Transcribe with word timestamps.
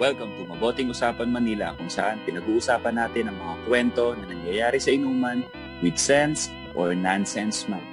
Welcome 0.00 0.32
to 0.40 0.48
Maboting 0.48 0.88
Usapan 0.88 1.28
Manila 1.28 1.76
kung 1.76 1.92
saan 1.92 2.24
pinag-uusapan 2.24 2.96
natin 2.96 3.28
ang 3.28 3.36
mga 3.36 3.54
kwento 3.68 4.16
na 4.16 4.32
nangyayari 4.32 4.80
sa 4.80 4.96
inuman 4.96 5.44
with 5.84 6.00
sense 6.00 6.48
or 6.72 6.96
nonsense 6.96 7.68
man. 7.68 7.84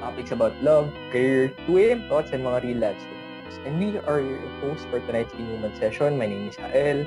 Topics 0.00 0.32
about 0.32 0.56
love, 0.64 0.88
career, 1.12 1.52
2AM 1.68 2.08
thoughts, 2.08 2.32
and 2.32 2.40
mga 2.40 2.58
real 2.64 2.80
life 2.80 2.96
stories. 2.96 3.56
And 3.68 3.76
we 3.76 4.00
are 4.08 4.24
your 4.24 4.40
hosts 4.64 4.88
for 4.88 4.96
tonight's 5.04 5.36
inuman 5.36 5.76
session. 5.76 6.16
My 6.16 6.24
name 6.24 6.48
is 6.48 6.56
Hael. 6.56 7.04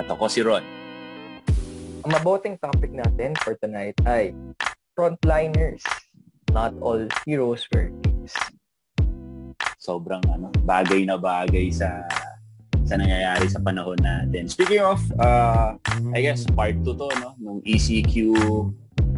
At 0.00 0.08
ako 0.08 0.24
si 0.32 0.40
Ron. 0.40 0.64
Ang 2.08 2.16
maboting 2.16 2.56
topic 2.64 2.96
natin 2.96 3.36
for 3.44 3.60
tonight 3.60 3.92
ay 4.08 4.32
frontliners. 4.96 5.84
Not 6.48 6.72
all 6.80 7.04
heroes 7.28 7.68
wear 7.76 7.92
capes. 8.00 8.40
Sobrang 9.76 10.24
ano, 10.32 10.48
bagay 10.64 11.04
na 11.04 11.20
bagay 11.20 11.68
sa 11.68 12.08
sa 12.84 13.00
nangyayari 13.00 13.48
sa 13.48 13.60
panahon 13.60 13.98
natin. 14.00 14.48
Speaking 14.48 14.84
of, 14.84 15.00
uh, 15.20 15.76
I 16.12 16.20
guess 16.20 16.44
part 16.52 16.76
2 16.84 16.94
to, 16.96 17.08
no? 17.20 17.36
Nung 17.40 17.60
ECQ 17.64 18.36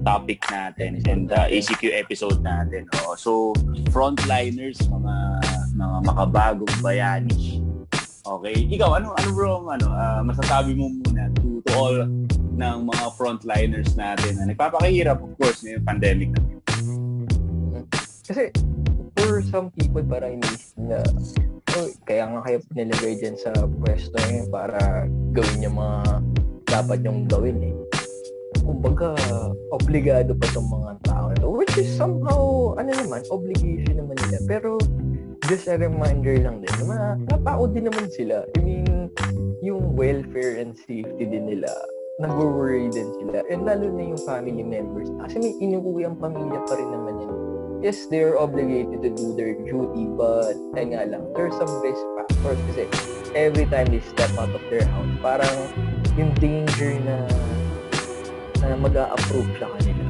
topic 0.07 0.39
natin 0.47 1.03
and 1.11 1.35
uh, 1.35 1.51
ECQ 1.51 1.91
episode 1.99 2.39
natin. 2.47 2.87
Oh. 3.03 3.19
So, 3.19 3.51
frontliners, 3.91 4.79
mga 4.87 5.15
mga 5.75 5.97
makabagong 6.07 6.77
bayani. 6.79 7.61
Okay, 8.27 8.67
ikaw 8.75 8.99
ano 8.99 9.15
ano 9.15 9.29
bro 9.31 9.71
ano 9.71 9.87
uh, 9.87 10.19
masasabi 10.19 10.75
mo 10.75 10.91
muna 10.91 11.31
to, 11.39 11.63
to 11.63 11.71
all 11.79 11.95
ng 12.59 12.79
mga 12.83 13.07
frontliners 13.15 13.95
natin 13.95 14.35
na 14.43 14.51
nagpapakahirap 14.51 15.23
of 15.23 15.31
course 15.39 15.63
may 15.63 15.79
pandemic 15.79 16.35
na. 16.35 16.43
Kasi 18.27 18.51
for 19.15 19.39
some 19.47 19.71
people 19.71 20.03
parang 20.03 20.43
inisip 20.43 20.75
na 20.75 20.99
oh, 21.77 21.89
kaya 22.09 22.25
nga 22.25 22.41
kayo 22.49 22.59
nilagay 22.73 23.15
dyan 23.21 23.37
sa 23.37 23.53
pwesto 23.53 24.17
niyo 24.29 24.49
para 24.49 25.05
gawin 25.37 25.67
yung 25.69 25.77
mga 25.77 26.01
dapat 26.67 26.99
yung 27.05 27.29
gawin 27.29 27.61
eh. 27.61 27.77
Kumbaga, 28.67 29.15
obligado 29.71 30.35
pa 30.35 30.47
tong 30.51 30.67
mga 30.67 30.93
tao 31.07 31.31
na 31.31 31.37
to, 31.39 31.49
which 31.53 31.77
is 31.79 31.87
somehow, 31.95 32.75
ano 32.75 32.91
naman, 32.91 33.23
obligation 33.31 33.95
naman 34.03 34.17
nila. 34.27 34.39
Pero, 34.49 34.81
just 35.47 35.71
a 35.71 35.79
reminder 35.79 36.35
lang 36.43 36.65
din, 36.65 36.75
na 36.89 37.15
napao 37.31 37.71
din 37.71 37.87
naman 37.87 38.11
sila. 38.11 38.43
I 38.57 38.59
mean, 38.65 39.13
yung 39.63 39.95
welfare 39.95 40.59
and 40.59 40.75
safety 40.75 41.23
din 41.23 41.47
nila, 41.47 41.71
nag-worry 42.19 42.91
din 42.91 43.07
sila. 43.23 43.47
And 43.47 43.63
lalo 43.63 43.87
na 43.93 44.03
yung 44.17 44.23
family 44.27 44.65
members. 44.67 45.13
Kasi 45.23 45.39
may 45.39 45.55
inuwi 45.63 46.03
ang 46.09 46.19
pamilya 46.19 46.59
pa 46.67 46.75
rin 46.75 46.91
naman 46.91 47.15
yan 47.23 47.46
yes, 47.87 48.11
they're 48.11 48.35
obligated 48.35 48.99
to 48.99 49.15
do 49.15 49.31
their 49.39 49.55
duty, 49.63 50.11
but 50.19 50.59
ayun 50.75 50.91
nga 50.91 51.07
lang, 51.07 51.23
there's 51.39 51.55
some 51.55 51.71
risk 51.87 52.03
factors 52.19 52.59
kasi 52.75 52.83
every 53.39 53.63
time 53.71 53.87
they 53.95 54.03
step 54.03 54.35
out 54.43 54.51
of 54.51 54.59
their 54.67 54.83
house, 54.91 55.07
parang 55.23 55.57
yung 56.19 56.35
danger 56.43 56.99
na 57.07 57.31
na 58.59 58.75
mag-a-approve 58.75 59.47
sa 59.63 59.71
kanila. 59.79 60.03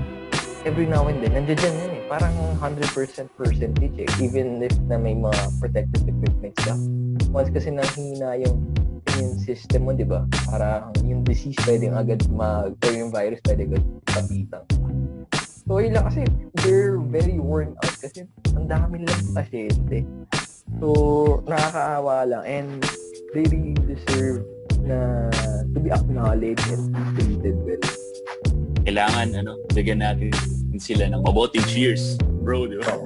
Every 0.65 0.89
now 0.89 1.05
and 1.05 1.21
then, 1.21 1.37
nandiyan 1.37 1.61
dyan 1.61 1.75
yan 1.77 1.93
eh. 2.01 2.03
Parang 2.09 2.33
100% 2.59 2.81
percentage 3.37 3.97
eh. 4.01 4.09
Even 4.25 4.59
if 4.65 4.73
na 4.89 4.97
may 4.97 5.13
mga 5.13 5.61
protective 5.61 6.09
equipment 6.09 6.57
ka. 6.57 6.73
Once 7.29 7.53
kasi 7.53 7.71
nanghina 7.71 8.41
yung 8.41 8.73
immune 9.13 9.37
system 9.37 9.85
mo, 9.85 9.93
di 9.93 10.09
ba? 10.09 10.25
Parang 10.49 10.97
yung 11.05 11.23
disease 11.23 11.61
pwedeng 11.69 11.95
agad 11.95 12.25
mag, 12.33 12.73
or 12.73 12.93
yung 12.97 13.13
virus 13.13 13.39
pwede 13.45 13.69
agad 13.69 13.85
kapitan. 14.09 14.65
So, 15.67 15.83
yun 15.83 15.99
lang 15.99 16.07
kasi 16.07 16.23
they're 16.63 16.95
very 17.11 17.43
worn 17.43 17.75
out 17.83 17.95
kasi 17.99 18.23
ang 18.55 18.71
dami 18.71 19.03
nilang 19.03 19.35
pasyente. 19.35 20.07
So, 20.79 21.43
nakakaawa 21.43 22.23
lang 22.23 22.45
and 22.47 22.69
they 23.35 23.43
really 23.51 23.75
deserve 23.83 24.47
na 24.87 25.27
to 25.75 25.79
be 25.83 25.91
acknowledged 25.91 26.63
and 26.71 26.95
treated 27.19 27.59
well. 27.67 27.83
Kailangan, 28.87 29.43
ano, 29.43 29.59
bigyan 29.75 30.07
natin 30.07 30.31
sila 30.79 31.11
ng 31.11 31.27
maboting 31.27 31.67
cheers, 31.67 32.15
bro, 32.47 32.71
di 32.71 32.79
ba? 32.79 33.03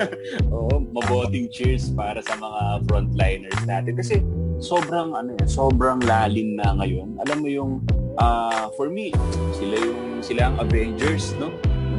Oo, 0.52 0.84
maboting 1.00 1.48
cheers 1.48 1.88
para 1.96 2.20
sa 2.20 2.36
mga 2.36 2.84
frontliners 2.84 3.56
natin. 3.64 3.96
Kasi 3.96 4.20
sobrang, 4.60 5.16
ano 5.16 5.32
sobrang 5.48 6.04
lalim 6.04 6.60
na 6.60 6.76
ngayon. 6.76 7.16
Alam 7.24 7.36
mo 7.40 7.48
yung, 7.48 7.72
uh, 8.20 8.68
for 8.76 8.92
me, 8.92 9.16
sila 9.56 9.80
yung, 9.80 10.20
sila 10.20 10.52
ang 10.52 10.60
Avengers, 10.60 11.32
no? 11.40 11.48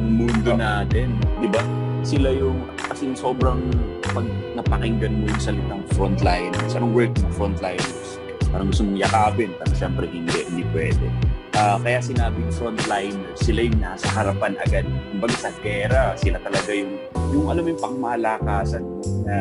Mundo 0.04 0.50
natin, 0.56 1.14
di 1.38 1.48
ba? 1.48 1.62
Sila 2.02 2.34
yung, 2.34 2.66
as 2.90 3.00
in, 3.02 3.14
sobrang, 3.14 3.62
pag 4.10 4.26
napakinggan 4.58 5.22
mo 5.22 5.30
yung 5.30 5.42
salitang 5.42 5.82
frontliners, 5.94 6.74
anong 6.74 6.92
word 6.92 7.14
ng 7.14 7.32
frontliners? 7.34 8.18
Parang 8.52 8.68
gusto 8.68 8.84
mong 8.84 9.00
yakapin, 9.00 9.50
pero 9.56 9.72
syempre 9.72 10.04
hindi, 10.10 10.44
hindi 10.44 10.64
pwede. 10.76 11.06
Uh, 11.52 11.76
kaya 11.80 12.00
sinabing 12.00 12.48
frontliners, 12.52 13.38
sila 13.40 13.64
yung 13.64 13.78
nasa 13.80 14.08
harapan 14.12 14.56
agad. 14.60 14.84
Kumbaga 15.12 15.36
sa 15.36 15.50
gera, 15.64 16.16
sila 16.20 16.36
talaga 16.40 16.70
yung, 16.72 16.92
yung 17.32 17.46
alam 17.48 17.62
mo 17.64 17.68
yung 17.72 17.82
pangmalakasan 17.82 18.82
mo 18.84 19.00
na 19.24 19.36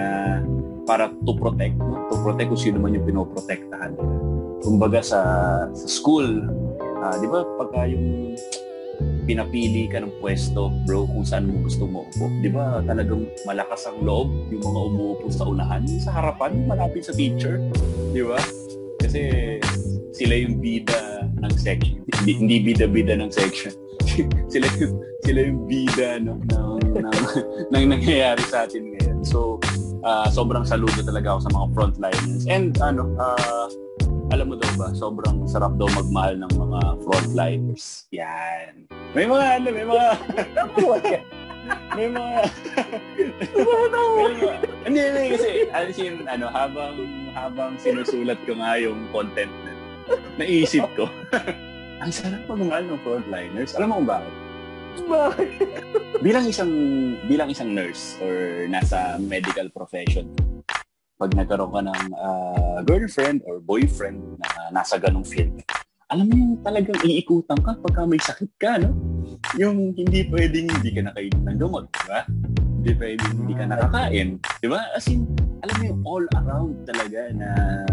para 0.84 1.12
to 1.12 1.34
protect, 1.36 1.76
no? 1.80 2.08
to 2.12 2.16
protect 2.24 2.48
kung 2.52 2.60
sino 2.60 2.78
man 2.80 2.96
yung 2.96 3.08
pinoprotektahan 3.08 3.96
nila. 3.96 4.16
Kumbaga 4.62 5.00
sa, 5.00 5.20
sa 5.72 5.88
school, 5.88 6.48
uh, 7.02 7.16
di 7.20 7.28
ba, 7.28 7.44
pagka 7.58 7.88
yung 7.90 8.36
pinapili 9.26 9.88
ka 9.90 10.02
ng 10.02 10.14
pwesto, 10.22 10.74
bro, 10.86 11.06
kung 11.06 11.26
saan 11.26 11.50
mo 11.50 11.62
gusto 11.66 11.86
mo 11.86 12.06
upo. 12.09 12.26
Di 12.42 12.50
ba 12.50 12.82
talagang 12.86 13.30
malakas 13.46 13.86
ang 13.90 14.02
loob 14.02 14.30
yung 14.50 14.64
mga 14.64 14.80
umuupo 14.92 15.28
sa 15.30 15.46
unahan, 15.48 15.84
sa 16.02 16.12
harapan, 16.16 16.66
malapit 16.66 17.06
sa 17.06 17.14
teacher. 17.14 17.62
Di 18.12 18.22
ba? 18.26 18.42
Kasi 19.02 19.22
sila 20.14 20.34
yung 20.38 20.62
bida 20.62 21.26
ng 21.42 21.54
section. 21.58 22.02
Hindi, 22.22 22.31
hindi 22.38 22.56
bida-bida 22.62 23.18
ng 23.18 23.31
section. 23.34 23.74
sila 24.54 24.68
yung 24.81 24.94
sila 25.22 25.40
yung 25.46 25.70
bida 25.70 26.18
no, 26.18 26.38
ng, 26.50 26.98
ng, 26.98 27.18
ng 27.70 27.84
nangyayari 27.94 28.44
sa 28.46 28.66
atin 28.66 28.90
ngayon. 28.94 29.22
So, 29.22 29.62
uh, 30.02 30.28
sobrang 30.30 30.66
saludo 30.66 31.02
talaga 31.06 31.38
ako 31.38 31.40
sa 31.46 31.52
mga 31.54 31.68
frontliners. 31.74 32.44
And 32.50 32.74
ano, 32.81 33.14
uh, 33.18 33.66
alam 34.31 34.47
mo 34.47 34.56
daw 34.56 34.72
ba, 34.80 34.88
sobrang 34.96 35.44
sarap 35.44 35.75
daw 35.75 35.92
magmahal 35.92 36.40
ng 36.40 36.53
mga 36.56 36.80
frontliners. 37.03 38.08
Yan. 38.16 38.88
May 39.12 39.28
mga 39.28 39.46
ano, 39.59 39.68
may 39.75 39.86
mga... 39.86 40.08
may 42.00 42.08
mga... 42.08 42.40
Hindi, 44.88 45.00
hindi, 45.03 45.24
kasi, 45.36 45.50
as 45.75 46.00
in, 46.00 46.24
ano, 46.31 46.47
habang, 46.47 46.96
habang 47.36 47.75
sinusulat 47.75 48.40
ko 48.47 48.56
nga 48.56 48.80
yung 48.80 49.03
content 49.12 49.52
na, 49.68 49.72
naisip 50.40 50.88
ko, 50.96 51.12
ang 52.02 52.09
sarap 52.09 52.48
magmahal 52.48 52.88
ng 52.88 53.00
frontliners. 53.03 53.75
Alam 53.75 53.88
mo 53.92 53.96
kung 54.00 54.09
bakit? 54.09 54.34
Bakit? 54.92 55.50
bilang 56.22 56.46
isang 56.46 56.72
bilang 57.25 57.50
isang 57.50 57.72
nurse 57.72 58.19
or 58.19 58.68
nasa 58.68 59.16
medical 59.18 59.68
profession, 59.72 60.28
pag 61.22 61.38
nagkaroon 61.38 61.70
ka 61.70 61.82
ng 61.86 62.02
uh, 62.18 62.78
girlfriend 62.82 63.46
or 63.46 63.62
boyfriend 63.62 64.18
na 64.42 64.74
nasa 64.74 64.98
ganong 64.98 65.22
field, 65.22 65.54
alam 66.09 66.26
mo 66.26 66.34
yung 66.34 66.54
talagang 66.66 66.98
iikutan 67.06 67.62
ka 67.62 67.78
pagka 67.78 68.09
may 68.09 68.18
sakit 68.18 68.52
ka, 68.58 68.82
no? 68.82 68.90
Yung 69.62 69.94
hindi 69.94 70.26
pwedeng 70.34 70.66
hindi 70.66 70.90
ka 70.90 71.14
nakainom 71.14 71.42
ng 71.46 71.58
gamot, 71.62 71.86
di 71.94 72.04
ba? 72.10 72.20
Hindi 72.81 72.92
pwedeng 72.98 73.34
hindi 73.38 73.54
ka 73.54 73.66
nakakain, 73.70 74.30
di 74.42 74.68
ba? 74.68 74.81
As 74.98 75.06
in, 75.14 75.30
alam 75.62 75.76
mo 75.78 75.84
yung 75.86 76.02
all 76.10 76.26
around 76.42 76.74
talaga 76.90 77.30
na 77.38 77.50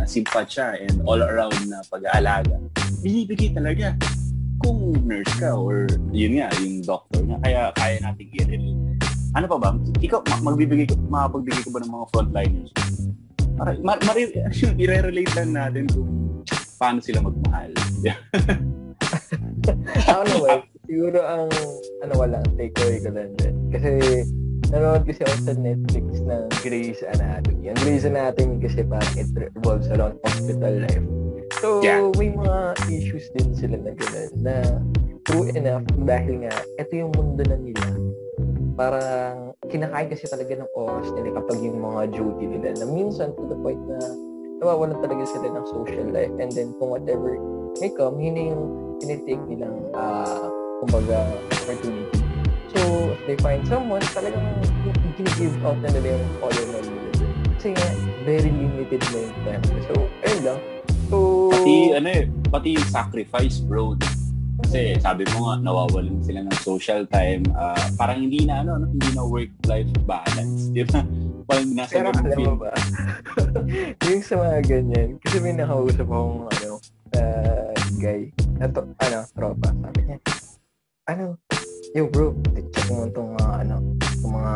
simpatsya 0.09 0.81
and 0.81 1.05
all 1.05 1.21
around 1.21 1.61
na 1.69 1.85
pag-aalaga. 1.93 2.57
Binibigay 3.05 3.53
talaga 3.53 3.93
kung 4.65 5.05
nurse 5.05 5.37
ka 5.37 5.53
or 5.53 5.85
yun 6.17 6.41
nga, 6.41 6.49
yung 6.65 6.81
doctor 6.81 7.21
nga, 7.29 7.37
kaya 7.45 7.63
kaya 7.77 7.97
natin 8.01 8.27
i-relate 8.33 8.83
ano 9.39 9.47
pa 9.47 9.59
ba? 9.63 9.71
Ikaw, 10.03 10.43
magbibigay, 10.43 10.91
makapagbigay 11.07 11.63
ko 11.63 11.71
ba 11.71 11.81
ng 11.87 11.93
mga 11.95 12.07
frontliners? 12.11 12.71
Para, 13.55 13.71
ma, 13.87 13.95
ma, 14.03 14.13
i-relate 14.19 15.33
lang 15.39 15.51
natin 15.55 15.87
kung 15.95 16.43
paano 16.79 16.99
sila 16.99 17.23
magmahal. 17.23 17.71
Ako 20.11 20.23
naman, 20.27 20.59
siguro 20.91 21.19
ang, 21.23 21.51
ano 22.03 22.13
wala, 22.19 22.43
takeaway 22.59 22.99
ko 22.99 23.15
lang 23.15 23.31
din. 23.39 23.55
Kasi, 23.71 23.91
nanonood 24.69 25.09
kasi 25.09 25.25
ako 25.25 25.37
sa 25.49 25.55
Netflix 25.57 26.07
ng 26.29 26.45
Grey's 26.61 27.01
Anatomy. 27.01 27.73
Ang 27.73 27.79
Grey's 27.81 28.05
Anatomy 28.05 28.61
kasi 28.61 28.85
parang 28.85 29.15
it 29.17 29.31
revolves 29.33 29.89
around 29.89 30.21
hospital 30.27 30.75
life. 30.85 31.07
So, 31.63 31.81
yeah. 31.81 32.05
may 32.21 32.35
mga 32.35 32.77
issues 32.93 33.33
din 33.33 33.57
sila 33.57 33.81
na 33.81 33.93
gano'n 33.97 34.31
na 34.45 34.55
true 35.25 35.49
enough 35.57 35.89
dahil 36.05 36.45
nga, 36.45 36.53
ito 36.77 36.93
yung 36.93 37.13
mundo 37.17 37.41
na 37.49 37.57
nila 37.57 37.81
parang 38.79 39.59
kinakain 39.67 40.07
kasi 40.07 40.31
talaga 40.31 40.55
ng 40.55 40.71
oras 40.79 41.11
nila 41.19 41.43
kapag 41.43 41.59
yung 41.67 41.83
mga 41.83 42.15
duty 42.15 42.47
nila 42.47 42.79
na 42.79 42.87
minsan 42.87 43.35
to 43.35 43.43
the 43.51 43.59
point 43.59 43.83
na 43.91 43.99
nawawalan 44.63 44.95
talaga 45.03 45.27
sila 45.27 45.51
ng 45.51 45.67
social 45.67 46.07
life 46.15 46.31
and 46.39 46.55
then 46.55 46.71
kung 46.79 46.95
whatever 46.95 47.35
may 47.83 47.91
come, 47.91 48.23
yun 48.23 48.39
yung 48.39 48.63
tinitake 49.03 49.43
nilang 49.51 49.83
uh, 49.95 50.47
kumbaga 50.83 51.27
opportunity. 51.51 52.07
So, 52.75 53.11
if 53.15 53.21
they 53.27 53.39
find 53.43 53.63
someone, 53.67 54.03
talagang 54.15 54.45
gini-give 55.17 55.59
out 55.65 55.79
na 55.83 55.89
nila 55.95 56.15
yung 56.15 56.27
follow 56.39 56.65
na 56.71 56.79
nila. 56.85 57.03
Kasi 57.59 57.69
nga, 57.75 57.87
very 58.23 58.51
limited 58.51 59.03
na 59.11 59.19
yung 59.25 59.39
time. 59.43 59.65
So, 59.89 59.95
ayun 60.27 60.43
lang. 60.47 60.61
So, 61.09 61.17
pati, 61.51 61.75
ano 61.97 62.09
eh, 62.13 62.25
pati 62.53 62.69
yung 62.77 62.89
sacrifice, 62.93 63.59
bro. 63.65 63.97
Kasi 64.65 64.99
sabi 64.99 65.23
mo 65.35 65.49
nga, 65.49 65.55
nawawalan 65.63 66.19
sila 66.23 66.43
ng 66.43 66.59
social 66.61 67.07
time. 67.09 67.47
Uh, 67.55 67.89
parang 67.95 68.27
hindi 68.27 68.43
na, 68.43 68.67
ano, 68.67 68.83
hindi 68.83 69.11
na 69.15 69.23
work-life 69.23 69.91
balance. 70.03 70.75
Di 70.75 70.83
ba? 70.83 71.03
Parang 71.49 71.73
nasa 71.73 71.97
Pero 71.97 72.13
alam 72.13 72.41
mo 72.45 72.55
ba, 72.61 72.71
yung 74.13 74.21
sa 74.21 74.37
mga 74.37 74.59
ganyan, 74.69 75.17
kasi 75.25 75.41
may 75.41 75.57
nakausap 75.57 76.05
akong, 76.05 76.45
ano, 76.45 76.77
uh, 77.17 77.73
guy, 77.97 78.29
ato, 78.61 78.85
ano, 78.85 79.19
tropa, 79.33 79.73
sabi 79.73 80.01
niya, 80.05 80.17
ano, 81.09 81.41
yo 81.97 82.05
bro, 82.13 82.37
check 82.53 82.93
mo 82.93 83.09
itong 83.09 83.33
mga, 83.41 83.53
ano, 83.65 83.77
itong 83.97 84.35
mga 84.37 84.55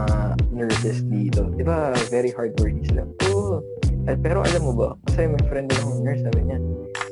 nurses 0.53 0.99
dito. 1.09 1.49
Di 1.57 1.65
ba, 1.65 1.97
very 2.13 2.29
hardworking 2.29 2.85
sila. 2.85 3.09
Oo. 3.33 3.57
Oh. 3.57 3.61
pero 4.21 4.45
alam 4.45 4.61
mo 4.61 4.73
ba, 4.77 4.89
kasi 5.09 5.33
may 5.33 5.41
friend 5.49 5.73
din 5.73 5.81
akong 5.81 6.03
nurse, 6.05 6.23
sabi 6.29 6.41
niya, 6.45 6.59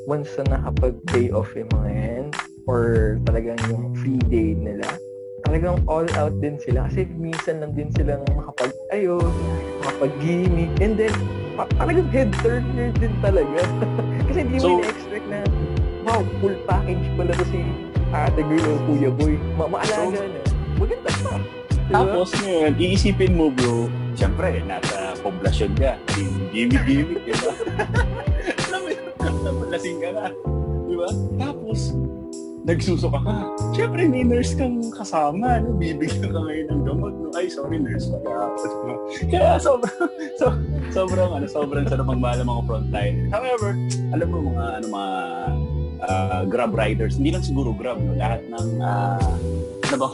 once 0.05 0.29
na 0.45 0.61
nakapag-day 0.61 1.33
off 1.33 1.49
yung 1.57 1.73
mga 1.73 1.89
yan, 1.89 2.27
or 2.69 3.17
talagang 3.25 3.57
yung 3.69 3.95
free 3.97 4.21
day 4.29 4.53
nila, 4.57 4.87
talagang 5.49 5.81
all 5.89 6.07
out 6.21 6.35
din 6.41 6.61
sila 6.61 6.89
kasi 6.89 7.09
minsan 7.17 7.65
lang 7.65 7.73
din 7.73 7.89
sila 7.97 8.21
makapag-ayos, 8.37 9.33
makapag-gimmick, 9.85 10.73
and 10.81 11.01
then 11.01 11.15
pa- 11.57 11.71
talagang 11.81 12.09
head 12.13 12.31
turner 12.45 12.91
din 12.97 13.15
talaga. 13.25 13.61
kasi 14.29 14.39
hindi 14.45 14.59
so, 14.61 14.77
mo 14.77 14.85
na-expect 14.85 15.27
na, 15.29 15.41
wow, 16.05 16.21
full 16.41 16.57
package 16.69 17.05
pala 17.17 17.33
to 17.37 17.45
si 17.49 17.61
ate 18.11 18.43
girl 18.43 18.67
o 18.67 18.79
kuya 18.91 19.11
boy. 19.13 19.35
Ma 19.55 19.65
maalaga 19.71 20.19
so, 20.19 20.27
na. 20.27 20.41
Maganda 20.81 21.11
pa. 21.23 21.37
Diba? 21.91 22.07
Tapos 22.07 22.31
ngayon, 22.47 22.73
iisipin 22.79 23.33
mo 23.35 23.51
bro, 23.51 23.91
siyempre, 24.15 24.63
nasa 24.63 25.11
poblasyon 25.27 25.75
ka, 25.75 25.99
gimmick-gimmick, 26.55 27.19
di 27.27 27.35
ba? 27.35 27.53
Alam 28.71 29.53
mo, 29.59 29.65
lasing 29.67 29.99
ka 29.99 30.11
na. 30.15 30.31
Di 30.87 30.95
ba? 30.95 31.11
Tapos, 31.43 31.99
nagsusuka 32.65 33.19
ka. 33.21 33.35
Siyempre, 33.73 34.05
may 34.09 34.25
nurse 34.25 34.53
kang 34.57 34.93
kasama. 34.93 35.61
No? 35.61 35.77
Bibigyan 35.81 36.29
ka 36.29 36.41
ngayon 36.41 36.67
ng 36.69 36.83
gamot. 36.85 37.13
No? 37.17 37.29
Ay, 37.33 37.49
sorry, 37.49 37.81
nurse. 37.81 38.13
Kaya 39.29 39.57
sobrang, 39.57 40.11
so, 40.41 40.47
sobrang, 40.93 41.31
ano, 41.33 41.47
sobrang 41.49 41.85
sarap 41.89 42.07
magmahal 42.07 42.45
mga 42.45 42.63
frontline. 42.69 43.17
However, 43.33 43.77
alam 44.13 44.29
mo 44.29 44.39
mga, 44.53 44.65
ano, 44.81 44.87
mga 44.93 45.13
uh, 46.05 46.43
Grab 46.49 46.73
riders, 46.77 47.17
hindi 47.17 47.33
lang 47.33 47.45
siguro 47.45 47.73
Grab, 47.73 48.01
no? 48.01 48.13
lahat 48.17 48.45
ng, 48.49 48.69
uh, 48.81 49.31
ano 49.89 49.97
ba, 49.97 50.09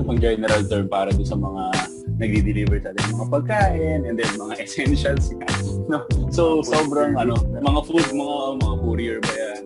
bang 0.06 0.20
general 0.20 0.62
term 0.64 0.88
para 0.88 1.12
doon 1.12 1.28
sa 1.28 1.36
mga 1.36 1.62
nagdi-deliver 2.20 2.76
sa 2.84 2.92
atin 2.92 3.16
mga 3.16 3.28
pagkain 3.32 4.00
and 4.04 4.16
then 4.20 4.30
mga 4.36 4.54
essentials 4.64 5.32
no 5.88 6.04
so 6.28 6.60
sobrang 6.60 7.16
ano 7.16 7.32
mga 7.60 7.80
food 7.88 8.06
mga 8.12 8.36
mga 8.60 8.74
courier 8.84 9.18
ba 9.24 9.32
yan 9.32 9.60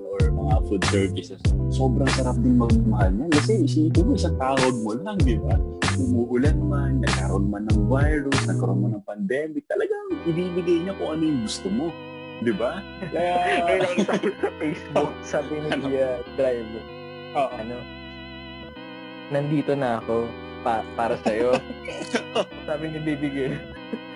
mga 0.44 0.58
food 0.68 0.82
services 0.92 1.40
sobrang 1.72 2.10
sarap 2.12 2.36
din 2.44 2.60
magmahal 2.60 3.10
niyan 3.16 3.30
kasi 3.32 3.52
isipin 3.64 4.04
mo 4.04 4.12
isang 4.12 4.36
tawag 4.36 4.74
mo 4.84 4.92
lang 5.00 5.16
di 5.24 5.40
ba 5.40 5.56
umuulan 5.96 6.58
man 6.60 6.92
nagkaroon 7.00 7.46
man 7.48 7.64
ng 7.72 7.88
virus 7.88 8.40
nagkaroon 8.44 8.78
man 8.84 8.90
ng 9.00 9.04
pandemic 9.08 9.64
talagang 9.64 10.06
ibibigay 10.28 10.84
niya 10.84 10.92
kung 11.00 11.16
ano 11.16 11.22
yung 11.24 11.40
gusto 11.48 11.68
mo 11.72 11.86
di 12.44 12.52
ba 12.52 12.82
kaya 13.08 13.80
nakita 13.80 14.12
ko 14.20 14.28
sa 14.36 14.50
Facebook 14.60 15.10
sabi 15.24 15.52
ni 15.64 15.68
ano? 15.72 15.86
Uh, 15.88 16.18
driver 16.36 16.84
oh. 17.34 17.50
ano 17.56 17.76
nandito 19.32 19.72
na 19.72 19.98
ako 19.98 20.28
pa, 20.64 20.80
para 20.96 21.20
sa'yo. 21.20 21.52
Sabi 22.68 22.84
ni 22.88 22.98
Baby 23.04 23.28
Girl. 23.28 23.56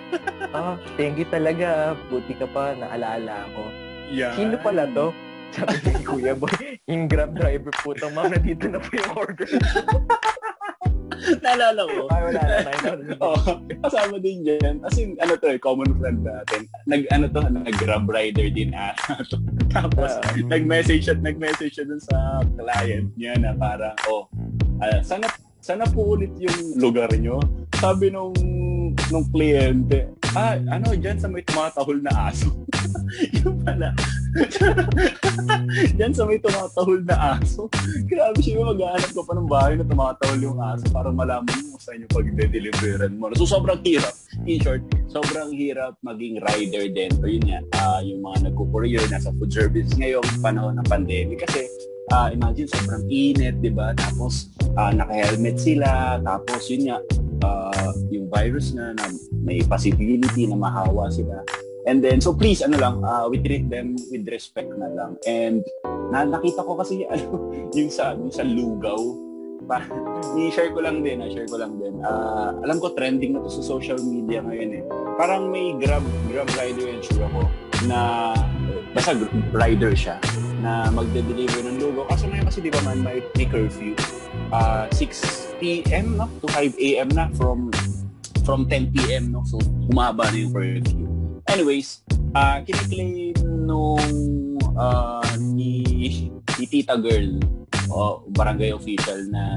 ah, 0.57 0.81
thank 0.97 1.21
you 1.21 1.29
talaga. 1.29 1.93
Buti 2.09 2.33
ka 2.33 2.49
pa, 2.49 2.73
naalala 2.73 3.45
ako. 3.53 3.63
Yeah. 4.09 4.33
Sino 4.33 4.57
pala 4.57 4.89
to? 4.89 5.13
Sabi 5.53 5.77
ni 5.85 6.03
Kuya 6.05 6.35
Boy, 6.37 6.81
yung 6.87 7.09
Grab 7.09 7.33
driver 7.35 7.73
po 7.83 7.95
to. 7.97 8.09
Ma'am, 8.13 8.33
nandito 8.33 8.69
na 8.69 8.79
po 8.79 8.91
yung 8.95 9.13
order. 9.17 9.49
Naalala 11.43 11.83
ko. 11.85 12.07
Ay, 12.09 12.21
wala 12.31 12.41
na. 12.41 12.71
Oo. 13.27 13.51
Kasama 13.85 14.17
din 14.23 14.47
dyan. 14.47 14.81
As 14.87 14.97
in, 14.97 15.19
ano 15.19 15.35
to 15.37 15.51
eh, 15.51 15.59
common 15.61 15.91
friend 15.99 16.23
natin. 16.23 16.71
Nag, 16.87 17.03
ano 17.11 17.25
to, 17.29 17.41
nag-grab 17.43 18.07
rider 18.07 18.49
din 18.49 18.73
ata. 18.73 19.19
Tapos, 19.77 20.11
uh, 20.15 20.35
nag-message 20.47 21.11
at 21.11 21.21
nag-message 21.21 21.75
siya 21.75 21.87
dun 21.87 22.01
sa 22.01 22.41
client 22.57 23.11
niya 23.19 23.35
na 23.37 23.53
parang, 23.53 23.97
oh, 24.09 24.31
uh, 24.81 25.01
sana 25.03 25.29
sana 25.59 25.85
po 25.91 26.17
ulit 26.17 26.33
yung 26.41 26.81
lugar 26.81 27.11
nyo. 27.19 27.43
Sabi 27.77 28.09
nung 28.09 28.33
nung 29.13 29.27
kliyente, 29.29 30.09
ah, 30.33 30.57
ano, 30.57 30.97
dyan 30.97 31.19
sa 31.21 31.29
may 31.29 31.45
tumatahol 31.45 32.01
na 32.01 32.33
aso. 32.33 32.49
yung 33.45 33.59
pala. 33.61 33.93
dyan 35.99 36.13
sa 36.13 36.25
may 36.29 36.39
tumatahol 36.41 37.01
na 37.05 37.39
aso. 37.39 37.71
Grabe 38.07 38.39
siya, 38.41 38.65
maghahanap 38.65 39.11
ka 39.13 39.23
pa 39.25 39.33
ng 39.35 39.49
bahay 39.49 39.75
na 39.77 39.85
tumatahol 39.85 40.39
yung 40.41 40.59
aso 40.61 40.87
para 40.91 41.09
malaman 41.11 41.59
mo 41.69 41.77
sa 41.81 41.95
inyo 41.95 42.07
pag 42.11 42.27
de-deliveran 42.37 43.17
mo. 43.17 43.33
So, 43.37 43.49
sobrang 43.49 43.81
hirap. 43.85 44.15
In 44.45 44.61
short, 44.61 44.83
sobrang 45.11 45.55
hirap 45.55 45.97
maging 46.05 46.41
rider 46.43 46.85
din. 46.91 47.11
So, 47.19 47.27
yun 47.27 47.45
nga, 47.47 47.61
uh, 47.79 48.01
yung 48.05 48.21
mga 48.25 48.51
nagko-courier, 48.51 49.05
nasa 49.09 49.33
food 49.37 49.51
service 49.53 49.93
ngayong 49.97 50.27
panahon 50.45 50.77
ng 50.79 50.87
pandemic. 50.87 51.45
Kasi, 51.45 51.67
uh, 52.13 52.29
imagine 52.33 52.69
sobrang 52.69 53.05
init, 53.09 53.61
'di 53.61 53.73
ba? 53.73 53.93
Tapos 53.93 54.53
uh, 54.77 54.93
naka-helmet 54.93 55.57
sila, 55.61 56.17
tapos 56.25 56.63
yun 56.73 56.93
nga 56.93 56.99
uh, 57.45 57.93
yung 58.09 58.27
virus 58.33 58.73
na, 58.73 58.97
na 58.97 59.05
may 59.45 59.61
possibility 59.65 60.49
na 60.49 60.57
mahawa 60.57 61.09
sila. 61.13 61.45
And 61.89 62.05
then, 62.05 62.21
so 62.21 62.37
please, 62.37 62.61
ano 62.61 62.77
lang, 62.77 63.01
uh, 63.01 63.25
we 63.33 63.41
treat 63.41 63.73
them 63.73 63.97
with 64.13 64.29
respect 64.29 64.69
na 64.77 64.93
lang. 64.93 65.17
And 65.25 65.65
na, 66.13 66.29
nakita 66.29 66.61
ko 66.61 66.77
kasi 66.77 67.03
ano, 67.13 67.49
yung 67.73 67.89
sa, 67.89 68.13
yung 68.13 68.29
sa 68.29 68.45
lugaw, 68.45 69.01
pa, 69.65 69.85
i-share 70.37 70.73
ko 70.73 70.85
lang 70.85 71.01
din, 71.01 71.25
i-share 71.25 71.49
ko 71.49 71.57
lang 71.57 71.81
din. 71.81 71.97
Uh, 72.05 72.57
alam 72.61 72.77
ko 72.81 72.93
trending 72.93 73.37
na 73.37 73.45
to 73.45 73.49
sa 73.49 73.65
social 73.65 73.97
media 74.05 74.45
ngayon 74.45 74.81
eh. 74.81 74.85
Parang 75.17 75.49
may 75.49 75.73
Grab, 75.81 76.05
Grab 76.29 76.49
rider 76.61 76.89
yan 76.89 77.01
sure 77.05 77.25
ako 77.25 77.49
na 77.89 78.33
basta 78.97 79.15
rider 79.55 79.93
siya 79.93 80.17
na 80.61 80.93
magde-deliver 80.93 81.65
ng 81.69 81.77
lugaw. 81.81 82.05
Kaso 82.13 82.29
ngayon 82.29 82.47
kasi 82.49 82.59
di 82.65 82.71
ba 82.73 82.81
man 82.85 83.01
may, 83.01 83.25
may 83.37 83.49
curfew. 83.49 83.97
Uh, 84.53 84.89
6 84.93 85.61
p.m. 85.61 86.17
no? 86.17 86.29
to 86.41 86.49
5 86.53 86.77
a.m. 86.77 87.09
na 87.13 87.29
from 87.37 87.73
from 88.45 88.65
10 88.69 88.93
p.m. 88.97 89.33
no? 89.33 89.45
So 89.49 89.61
humaba 89.89 90.29
na 90.33 90.37
yung 90.37 90.53
curfew. 90.53 91.08
Anyways, 91.49 92.05
uh, 92.37 92.61
kiniklaim 92.61 93.33
nung 93.65 94.05
uh, 94.77 95.25
ni, 95.41 95.81
ni 96.61 96.65
Tita 96.69 97.01
Girl 97.01 97.41
o 97.89 98.21
barangay 98.37 98.77
official 98.77 99.25
na 99.33 99.57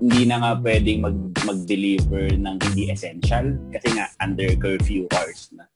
hindi 0.00 0.24
na 0.24 0.40
nga 0.40 0.52
pwedeng 0.64 1.04
mag, 1.04 1.16
mag-deliver 1.44 2.32
ng 2.40 2.56
hindi 2.72 2.88
essential 2.88 3.52
kasi 3.68 3.88
nga 3.92 4.08
under 4.24 4.48
curfew 4.56 5.04
hours 5.12 5.52
na. 5.52 5.68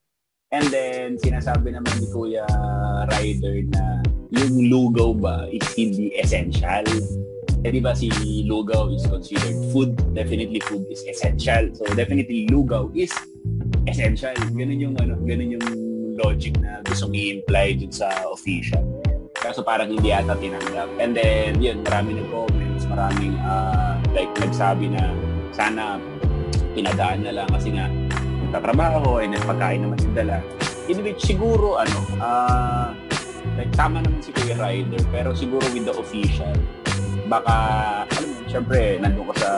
And 0.51 0.67
then, 0.67 1.15
sinasabi 1.21 1.77
naman 1.77 1.93
ni 1.95 2.11
Kuya 2.11 2.43
Ryder 3.07 3.71
na 3.71 4.03
yung 4.35 4.67
lugaw 4.67 5.15
ba 5.15 5.47
is 5.47 5.63
hindi 5.77 6.11
essential. 6.17 6.83
Eh, 7.61 7.69
di 7.69 7.79
ba 7.79 7.93
si 7.93 8.09
lugaw 8.49 8.89
is 8.91 9.05
considered 9.05 9.55
food. 9.69 9.93
Definitely 10.11 10.59
food 10.65 10.89
is 10.89 11.05
essential. 11.07 11.69
So, 11.77 11.85
definitely 11.93 12.49
lugaw 12.49 12.89
is 12.97 13.13
essential. 13.91 14.33
Ganun 14.55 14.79
yung, 14.79 14.95
ano, 14.97 15.19
ganun 15.21 15.59
yung 15.59 15.65
logic 16.15 16.55
na 16.63 16.79
gusto 16.87 17.11
i-imply 17.11 17.75
dun 17.77 17.91
sa 17.91 18.07
official. 18.31 18.81
Kaso 19.35 19.61
parang 19.61 19.91
hindi 19.91 20.09
ata 20.15 20.33
tinanggap. 20.39 20.89
And 20.97 21.11
then, 21.13 21.59
yun, 21.59 21.83
marami 21.83 22.17
nag-comments, 22.23 22.87
maraming 22.87 23.35
uh, 23.43 23.99
like 24.15 24.31
nagsabi 24.39 24.91
na 24.91 25.11
sana 25.51 25.99
pinadaan 26.71 27.27
na 27.27 27.31
lang 27.35 27.49
kasi 27.51 27.75
nga 27.75 27.91
nagtatrabaho 28.47 29.19
and 29.19 29.35
then 29.35 29.43
pagkain 29.43 29.83
naman 29.83 29.99
si 29.99 30.07
dala. 30.15 30.39
In 30.87 31.03
which 31.03 31.19
siguro 31.23 31.79
ano, 31.79 31.99
uh, 32.19 32.95
like 33.55 33.71
tama 33.75 34.03
naman 34.03 34.19
si 34.23 34.31
Kuya 34.31 34.55
Ryder 34.55 35.01
pero 35.11 35.35
siguro 35.35 35.63
with 35.75 35.83
the 35.87 35.95
official 35.95 36.55
baka 37.31 37.55
alam 38.11 38.27
mo, 38.27 38.43
syempre 38.47 38.99
nandun 38.99 39.25
ka 39.31 39.35
sa 39.39 39.51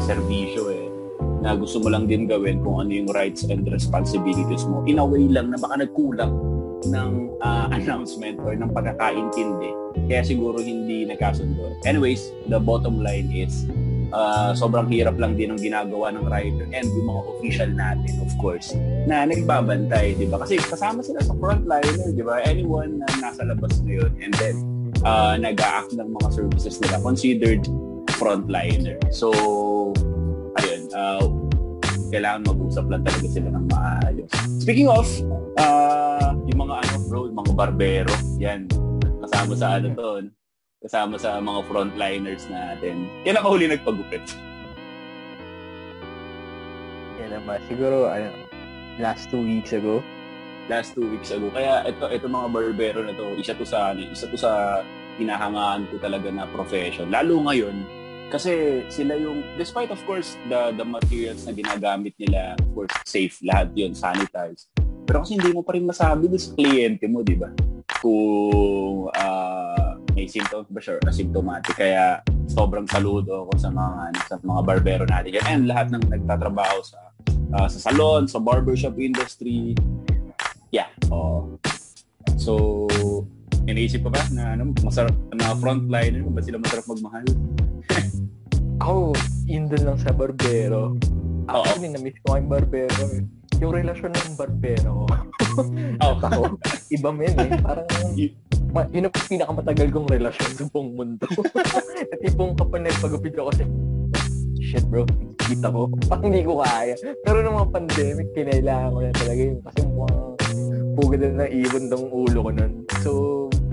servisyo 0.00 0.72
eh 0.72 0.87
na 1.42 1.54
gusto 1.54 1.78
mo 1.78 1.88
lang 1.88 2.10
din 2.10 2.26
gawin 2.26 2.60
kung 2.62 2.82
ano 2.82 2.90
yung 2.90 3.10
rights 3.14 3.46
and 3.46 3.66
responsibilities 3.70 4.66
mo. 4.66 4.82
In 4.86 4.98
a 4.98 5.06
way 5.06 5.26
lang 5.30 5.54
na 5.54 5.58
baka 5.58 5.86
nagkulang 5.86 6.34
ng 6.86 7.10
uh, 7.42 7.66
announcement 7.76 8.38
or 8.42 8.54
ng 8.54 8.70
pagkakaintindi. 8.70 9.70
Kaya 10.06 10.22
siguro 10.22 10.62
hindi 10.62 11.06
nagkasundo. 11.06 11.78
Anyways, 11.86 12.30
the 12.46 12.58
bottom 12.58 13.02
line 13.02 13.30
is 13.34 13.66
uh, 14.12 14.54
sobrang 14.54 14.88
hirap 14.88 15.18
lang 15.18 15.34
din 15.34 15.52
ang 15.52 15.60
ginagawa 15.60 16.12
ng 16.14 16.24
rider 16.28 16.66
and 16.72 16.86
yung 16.94 17.08
mga 17.10 17.22
official 17.36 17.70
natin, 17.72 18.12
of 18.22 18.30
course, 18.40 18.72
na 19.04 19.26
nagbabantay, 19.26 20.16
di 20.16 20.26
ba? 20.28 20.40
Kasi 20.42 20.60
kasama 20.60 21.02
sila 21.04 21.20
sa 21.20 21.34
frontliner, 21.36 22.08
di 22.14 22.24
ba? 22.24 22.40
Anyone 22.44 23.02
na 23.02 23.08
nasa 23.20 23.42
labas 23.44 23.80
na 23.84 24.04
yun 24.04 24.12
and 24.22 24.32
then 24.38 24.56
uh, 25.04 25.34
nag-act 25.36 25.92
ng 25.94 26.08
mga 26.08 26.28
services 26.32 26.78
nila 26.80 26.98
considered 27.02 27.62
frontliner. 28.16 28.98
So, 29.14 29.30
uh, 30.98 31.22
kailangan 32.10 32.42
mag-usap 32.50 32.84
lang 32.90 33.02
talaga 33.06 33.26
sila 33.30 33.48
ng 33.54 33.66
maayos. 33.70 34.30
Speaking 34.58 34.88
of, 34.90 35.06
uh, 35.60 36.34
yung 36.50 36.60
mga 36.66 36.74
ano 36.82 36.94
bro, 37.06 37.30
yung 37.30 37.38
mga 37.38 37.52
barbero, 37.54 38.14
yan, 38.40 38.66
kasama 39.22 39.52
sa 39.54 39.66
ano 39.78 39.86
to, 39.94 40.08
kasama 40.82 41.14
sa 41.20 41.38
mga 41.38 41.60
frontliners 41.68 42.44
natin. 42.50 43.06
Kailan 43.22 43.42
ka 43.44 43.48
huli 43.48 43.66
nagpagupit? 43.68 44.24
Yan 47.20 47.30
naman. 47.38 47.58
Siguro, 47.68 48.08
ano, 48.08 48.32
last 48.96 49.28
two 49.28 49.42
weeks 49.42 49.76
ago. 49.76 50.00
Last 50.68 50.96
two 50.96 51.08
weeks 51.08 51.32
ago. 51.32 51.48
Kaya 51.52 51.84
ito, 51.88 52.08
ito 52.08 52.24
mga 52.28 52.48
barbero 52.52 53.00
na 53.04 53.12
to, 53.16 53.36
isa 53.36 53.52
to 53.56 53.64
sa, 53.68 53.92
ano, 53.92 54.04
isa 54.08 54.28
to 54.28 54.38
sa 54.38 54.80
hinahangaan 55.18 55.90
ko 55.90 55.98
talaga 55.98 56.30
na 56.30 56.46
profession. 56.48 57.10
Lalo 57.10 57.42
ngayon, 57.42 57.97
kasi 58.28 58.84
sila 58.92 59.16
yung, 59.16 59.40
despite 59.56 59.88
of 59.88 60.00
course, 60.04 60.36
the, 60.52 60.72
the 60.76 60.84
materials 60.84 61.48
na 61.48 61.52
ginagamit 61.52 62.12
nila, 62.20 62.54
of 62.60 62.68
course, 62.76 62.92
safe 63.08 63.36
lahat 63.44 63.72
yun, 63.72 63.92
sanitized. 63.96 64.68
Pero 65.08 65.24
kasi 65.24 65.40
hindi 65.40 65.50
mo 65.56 65.64
pa 65.64 65.72
rin 65.72 65.88
masabi 65.88 66.28
sa 66.36 66.52
kliyente 66.52 67.08
mo, 67.08 67.24
di 67.24 67.36
ba? 67.36 67.48
Kung 68.04 69.08
uh, 69.08 69.88
may 70.18 70.26
symptoms 70.26 70.66
ba 70.66 70.80
siya 70.82 70.98
asymptomatic. 71.06 71.78
Kaya 71.78 72.18
sobrang 72.50 72.90
saludo 72.90 73.46
ako 73.46 73.52
sa 73.54 73.70
mga 73.70 73.92
ano, 74.10 74.18
sa 74.26 74.36
mga 74.42 74.60
barbero 74.66 75.04
natin. 75.06 75.38
Yan, 75.38 75.46
and 75.46 75.64
lahat 75.70 75.86
ng 75.94 76.02
nagtatrabaho 76.10 76.78
sa 76.82 76.98
uh, 77.54 77.68
sa 77.70 77.78
salon, 77.90 78.26
sa 78.26 78.42
barbershop 78.42 78.98
industry. 78.98 79.78
Yeah. 80.74 80.90
Oh. 81.08 81.56
So, 82.36 82.90
iniisip 83.68 84.00
ko 84.00 84.08
ba 84.08 84.24
na 84.32 84.56
ano, 84.56 84.72
masarap 84.80 85.12
na 85.36 85.52
frontliner, 85.52 86.24
ba 86.24 86.40
sila 86.40 86.56
masarap 86.56 86.88
magmahal? 86.88 87.24
ako, 88.82 89.12
yun 89.44 89.68
dun 89.68 89.82
lang 89.84 89.98
sa 90.00 90.10
barbero. 90.16 90.96
Actually, 91.48 91.92
na-miss 91.92 92.16
ko 92.24 92.36
yung 92.36 92.48
barbero. 92.48 93.04
Yung 93.60 93.72
relasyon 93.72 94.12
ng 94.16 94.36
barbero. 94.40 95.04
oh. 96.04 96.16
ako, 96.16 96.56
iba 96.92 97.10
men 97.12 97.36
eh. 97.36 97.50
Parang, 97.60 97.88
ma- 98.72 98.88
yun 98.88 99.08
ang 99.08 99.14
pinakamatagal 99.28 99.88
kong 99.92 100.08
relasyon 100.08 100.50
sa 100.56 100.64
buong 100.72 100.92
mundo. 100.96 101.24
At 102.12 102.18
tipong 102.24 102.56
kapag 102.56 102.88
nagpagupit 102.88 103.36
ako 103.36 103.48
kasi, 103.52 103.64
shit 104.64 104.84
bro, 104.88 105.04
kita 105.44 105.68
ko. 105.68 105.92
Parang 106.08 106.28
hindi 106.28 106.44
ko 106.44 106.64
kaya. 106.64 106.96
Pero 107.24 107.44
nung 107.44 107.60
mga 107.60 107.72
pandemic, 107.72 108.28
kinailangan 108.32 108.92
ko 108.92 108.98
na 109.04 109.12
talaga 109.16 109.40
yun. 109.40 109.58
Kasi 109.64 109.80
mukhang 109.84 110.38
pugad 110.98 111.22
na 111.22 111.46
ng 111.46 111.52
ibon 111.62 111.84
ng 111.86 112.04
ulo 112.10 112.38
ko 112.42 112.50
nun. 112.50 112.72
So, 113.06 113.10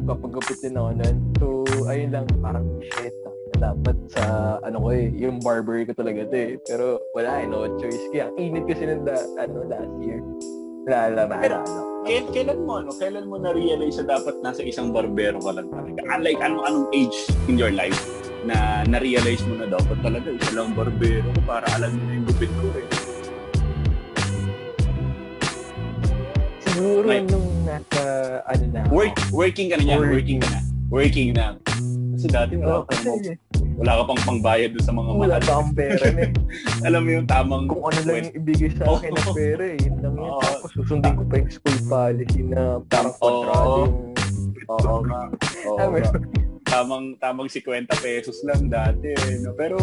kapag 0.06 0.32
gupit 0.38 0.60
din 0.62 0.78
ako 0.78 0.90
nun. 0.94 1.18
So, 1.42 1.46
ayun 1.90 2.10
lang, 2.14 2.26
parang 2.40 2.66
shit 2.82 3.14
dapat 3.56 3.96
sa 4.12 4.58
ano 4.62 4.78
ko 4.84 4.88
eh, 4.92 5.08
yung 5.16 5.40
barber 5.40 5.88
ko 5.88 5.96
talaga 5.96 6.28
to 6.28 6.36
eh. 6.36 6.52
Pero 6.64 7.00
wala 7.16 7.42
eh, 7.42 7.46
no 7.48 7.66
choice. 7.80 8.04
Kaya 8.12 8.30
init 8.36 8.68
kasi 8.68 8.84
ng 8.86 9.04
da, 9.08 9.16
ano, 9.40 9.64
last 9.66 9.96
year. 10.04 10.22
Pero, 10.86 11.18
ano. 11.26 11.82
Kailan, 12.06 12.30
kailan 12.30 12.60
mo 12.62 12.72
ano, 12.78 12.92
kailan 12.94 13.26
mo 13.26 13.42
na-realize 13.42 13.98
na 14.06 14.22
dapat 14.22 14.38
nasa 14.46 14.62
isang 14.62 14.94
barbero 14.94 15.42
ka 15.42 15.58
lang 15.58 15.66
talaga? 15.74 16.00
Unlike 16.14 16.42
ano 16.46 16.62
anong 16.62 16.88
age 16.94 17.18
in 17.50 17.58
your 17.58 17.74
life 17.74 17.98
na 18.46 18.86
na-realize 18.86 19.42
mo 19.50 19.58
na 19.58 19.66
dapat 19.66 19.98
talaga 20.06 20.30
isa 20.30 20.54
lang 20.54 20.78
barbero 20.78 21.26
ko 21.26 21.42
para 21.50 21.66
alam 21.74 21.98
mo 21.98 22.02
na 22.06 22.14
yung 22.14 22.28
gupit 22.30 22.52
ko 22.62 22.68
eh. 22.78 22.88
Siguro 26.62 27.08
like, 27.10 27.26
nung 27.26 27.55
nasa 27.76 28.02
ano 28.48 28.64
na. 28.72 28.82
Work, 28.88 29.16
working 29.36 29.68
ka 29.72 29.76
na 29.80 29.84
niya, 29.84 29.98
working 30.00 30.40
ka 30.40 30.50
na. 30.50 30.60
Working 30.88 31.30
na. 31.36 31.60
Kasi 32.16 32.28
dati 32.32 32.54
wala, 32.56 32.80
oh, 32.80 32.84
kasi, 32.88 33.36
wala 33.76 33.92
ka 34.00 34.04
pang 34.08 34.22
pangbayad 34.24 34.72
doon 34.72 34.86
sa 34.88 34.94
mga 34.96 35.10
mahal. 35.12 35.24
Wala 35.28 35.38
pa 35.44 35.52
akong 35.60 35.76
pera 35.76 36.06
eh. 36.16 36.32
Alam 36.88 37.02
mo 37.04 37.10
yung 37.12 37.28
tamang... 37.28 37.64
Kung 37.68 37.84
ano 37.84 38.00
lang 38.08 38.16
yung 38.24 38.34
ibigay 38.40 38.72
sa 38.72 38.84
akin 38.88 39.12
oh, 39.12 39.18
na 39.20 39.32
pera 39.36 39.64
eh. 39.76 39.78
Yun 39.84 39.96
lang 40.00 40.14
yun. 40.16 40.32
Oh, 40.32 40.40
Tapos 40.40 40.72
susundin 40.72 41.14
ko 41.20 41.24
pa 41.28 41.36
yung 41.44 41.52
school 41.52 41.80
policy 41.92 42.42
na 42.48 42.80
parang 42.88 43.16
kontrado 43.20 43.68
oh, 43.68 43.80
yung... 43.84 43.96
Oo 44.72 45.00
nga. 45.04 45.22
Oo 45.68 46.00
Tamang, 46.66 47.06
tamang 47.22 47.50
50 47.52 47.88
pesos 48.02 48.42
lang 48.48 48.72
dati 48.72 49.14
eh. 49.14 49.38
No? 49.44 49.54
Pero, 49.54 49.78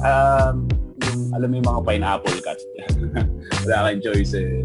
um, 0.00 0.56
yung, 1.02 1.20
alam 1.34 1.48
mo 1.50 1.54
yung 1.58 1.68
mga 1.68 1.82
pineapple 1.82 2.40
cut. 2.46 2.60
wala 3.66 3.90
kang 3.90 4.00
choice 4.06 4.38
eh. 4.38 4.64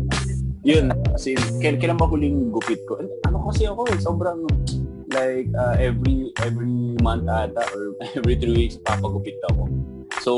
Yun, 0.65 0.89
kasi 1.13 1.37
kailan 1.61 1.93
ba 1.93 2.09
huling 2.09 2.49
gupit 2.49 2.81
ko? 2.89 2.97
Ano 3.29 3.37
kasi 3.45 3.69
ako 3.69 3.85
eh, 3.85 4.01
sobrang 4.01 4.49
like 5.13 5.45
uh, 5.53 5.77
every 5.77 6.33
every 6.41 6.97
month 7.05 7.29
ata 7.29 7.61
or 7.69 7.93
every 8.17 8.33
three 8.33 8.65
weeks 8.65 8.81
papagupit 8.81 9.37
ako. 9.53 9.69
So, 10.25 10.31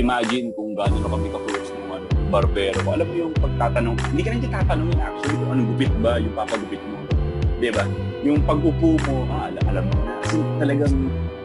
imagine 0.00 0.56
kung 0.56 0.72
gaano 0.72 1.04
na 1.04 1.08
kami 1.12 1.28
ka-close 1.28 1.68
ng 1.68 1.84
ano, 1.84 2.06
barbero. 2.32 2.80
Alam 2.80 3.04
mo 3.04 3.14
yung 3.28 3.32
pagtatanong, 3.36 4.00
hindi 4.16 4.22
ka 4.24 4.30
hindi 4.32 4.48
tatanungin 4.48 4.96
actually 5.04 5.36
kung 5.36 5.50
anong 5.52 5.68
gupit 5.76 5.92
ba 6.00 6.16
yung 6.16 6.32
papagupit 6.32 6.80
mo. 6.88 6.96
Di 7.60 7.68
ba? 7.68 7.84
Yung 8.24 8.40
pag-upo 8.48 8.96
mo, 9.04 9.28
ah, 9.36 9.52
alam, 9.52 9.64
alam 9.68 9.84
mo 9.84 10.00
na. 10.00 10.16
Kasi 10.24 10.40
talagang 10.56 10.96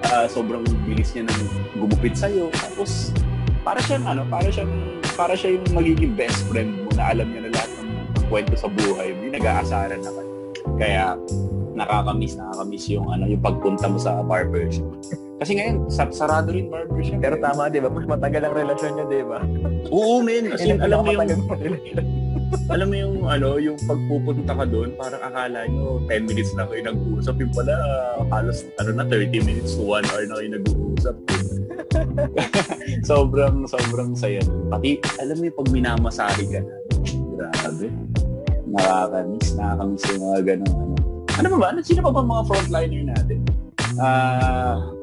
uh, 0.08 0.26
sobrang 0.32 0.64
bilis 0.88 1.12
niya 1.12 1.28
ng 1.28 1.42
gumupit 1.76 2.16
sa'yo. 2.16 2.48
Tapos, 2.56 3.12
para 3.68 3.84
siyang 3.84 4.08
ano, 4.08 4.24
para 4.32 4.48
siyang 4.48 4.72
para 5.20 5.36
siya 5.36 5.60
yung 5.60 5.66
magiging 5.76 6.16
best 6.16 6.40
friend 6.48 6.72
mo 6.88 6.90
na 6.96 7.12
alam 7.12 7.28
niya 7.28 7.52
na 7.52 7.57
kwento 8.28 8.56
sa 8.56 8.68
buhay 8.70 9.16
mo. 9.16 9.20
Yung 9.28 9.36
nag-aasaran 9.36 10.02
naman. 10.04 10.26
Kaya, 10.78 11.16
nakakamiss, 11.78 12.34
nakakamiss 12.36 12.86
yung 12.90 13.08
ano 13.14 13.30
yung 13.30 13.42
pagpunta 13.42 13.86
mo 13.86 13.98
sa 14.02 14.20
barbershop. 14.26 14.86
Kasi 15.38 15.54
ngayon, 15.54 15.86
sarado 15.94 16.50
rin 16.50 16.68
barbershop. 16.74 17.22
Pero 17.22 17.38
tama, 17.38 17.70
di 17.70 17.78
ba? 17.78 17.94
Mas 17.94 18.10
matagal 18.10 18.42
ang 18.50 18.56
relasyon 18.58 18.92
niyo, 18.98 19.06
di 19.06 19.22
ba? 19.22 19.40
Oo, 19.94 20.26
men. 20.26 20.50
Kasi 20.50 20.74
alam 20.74 21.06
mo 21.06 21.14
yung... 21.14 21.30
alam 22.74 22.88
mo 22.88 22.96
yung 22.96 23.16
ano, 23.28 23.60
yung 23.60 23.78
pagpupunta 23.86 24.56
ka 24.56 24.66
doon, 24.66 24.96
parang 24.98 25.20
akala 25.20 25.68
nyo 25.68 26.00
10 26.10 26.26
minutes 26.26 26.56
na 26.58 26.66
kayo 26.66 26.82
nag-uusap. 26.90 27.36
Yung 27.38 27.54
pala, 27.54 27.76
halos 28.34 28.66
ano 28.82 28.90
na, 28.98 29.04
30 29.06 29.46
minutes 29.46 29.78
to 29.78 29.86
1 29.86 30.10
hour 30.10 30.24
na 30.26 30.36
kayo 30.42 30.50
nag-uusap. 30.58 31.16
sobrang, 33.10 33.68
sobrang 33.70 34.12
saya. 34.18 34.42
Pati, 34.74 34.98
alam 35.22 35.36
mo 35.38 35.44
yung 35.46 35.58
pag 35.60 35.70
minamasahe 35.70 36.44
ka 36.50 36.60
na, 36.66 36.76
grabe. 37.38 37.88
Nakakamiss, 38.68 39.56
nakakamiss 39.56 40.04
yung 40.12 40.24
mga 40.28 40.40
ganun, 40.44 40.74
ano, 40.76 40.96
ano 41.38 41.48
ba 41.54 41.58
ba? 41.58 41.68
Ano, 41.72 41.80
sino 41.86 42.00
pa 42.02 42.12
ba 42.12 42.22
mga 42.26 42.44
frontliner 42.50 43.04
natin? 43.08 43.40
Ah... 44.02 44.04
Uh, 44.04 44.98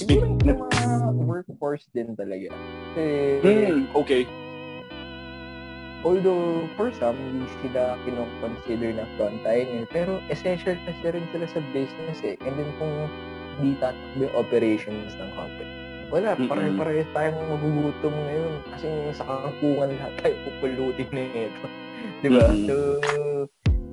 Siguro 0.00 0.32
yung 0.32 0.64
mga 0.64 1.12
workforce 1.28 1.84
din 1.92 2.16
talaga. 2.16 2.48
Kasi, 2.96 3.44
mm, 3.44 3.92
okay. 3.92 4.24
Although, 6.00 6.64
for 6.80 6.88
some, 6.96 7.20
hindi 7.20 7.44
sila 7.60 8.00
kinoconsider 8.08 8.96
na 8.96 9.04
frontliner, 9.20 9.84
pero 9.92 10.24
essential 10.32 10.80
kasi 10.88 11.04
rin 11.12 11.26
sila 11.28 11.44
sa 11.52 11.60
business 11.76 12.24
eh. 12.24 12.40
And 12.40 12.56
then 12.56 12.72
kung 12.80 12.94
hindi 13.60 13.76
tatakbo 13.76 14.24
yung 14.24 14.34
operations 14.40 15.12
ng 15.20 15.30
company. 15.36 15.79
Wala, 16.10 16.34
pare-parehas 16.34 17.06
tayong 17.14 17.38
magugutom 17.46 18.10
ngayon 18.10 18.52
kasi 18.74 18.90
sa 19.14 19.22
kakampungan 19.30 19.94
lahat 19.94 20.12
tayo 20.18 20.34
pupulutin 20.42 21.06
na 21.14 21.22
ito. 21.30 21.66
Di 22.26 22.28
ba? 22.34 22.50
Mm-hmm. 22.50 22.66
So, 22.66 22.74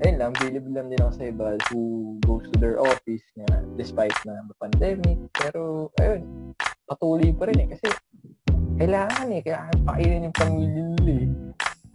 ayun 0.02 0.18
lang, 0.18 0.34
believe 0.42 0.66
lang 0.74 0.90
din 0.90 0.98
ako 0.98 1.14
sa 1.14 1.24
iba 1.30 1.48
who 1.70 1.82
goes 2.26 2.42
to 2.50 2.58
their 2.58 2.82
office 2.82 3.22
nga 3.38 3.62
despite 3.78 4.18
na 4.26 4.34
pandemic. 4.58 5.30
Pero, 5.38 5.94
ayun, 6.02 6.26
patuloy 6.90 7.30
pa 7.38 7.54
rin 7.54 7.62
eh. 7.62 7.68
Kasi, 7.78 7.86
kailangan 8.82 9.28
eh. 9.38 9.42
Kailangan 9.46 9.78
pakainin 9.86 10.26
yung 10.26 10.38
pamilya 10.42 10.84
nila 10.98 11.14
eh. 11.22 11.30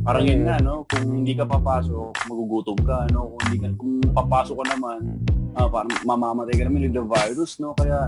Parang 0.06 0.22
yun 0.22 0.42
nga, 0.46 0.56
no? 0.62 0.86
Kung 0.86 1.18
hindi 1.18 1.34
ka 1.34 1.50
papasok, 1.50 2.30
magugutom 2.30 2.78
ka, 2.86 3.10
no? 3.10 3.34
Kung, 3.34 3.42
hindi 3.50 3.58
ka, 3.58 3.66
kung 3.74 3.98
papasok 4.14 4.54
ka 4.62 4.64
naman, 4.78 5.18
uh, 5.56 5.68
parang 5.68 5.92
mamamatay 6.04 6.54
ka 6.60 6.62
naman 6.68 6.86
with 6.88 6.96
the 6.96 7.04
virus, 7.04 7.58
no? 7.58 7.72
Kaya, 7.76 8.06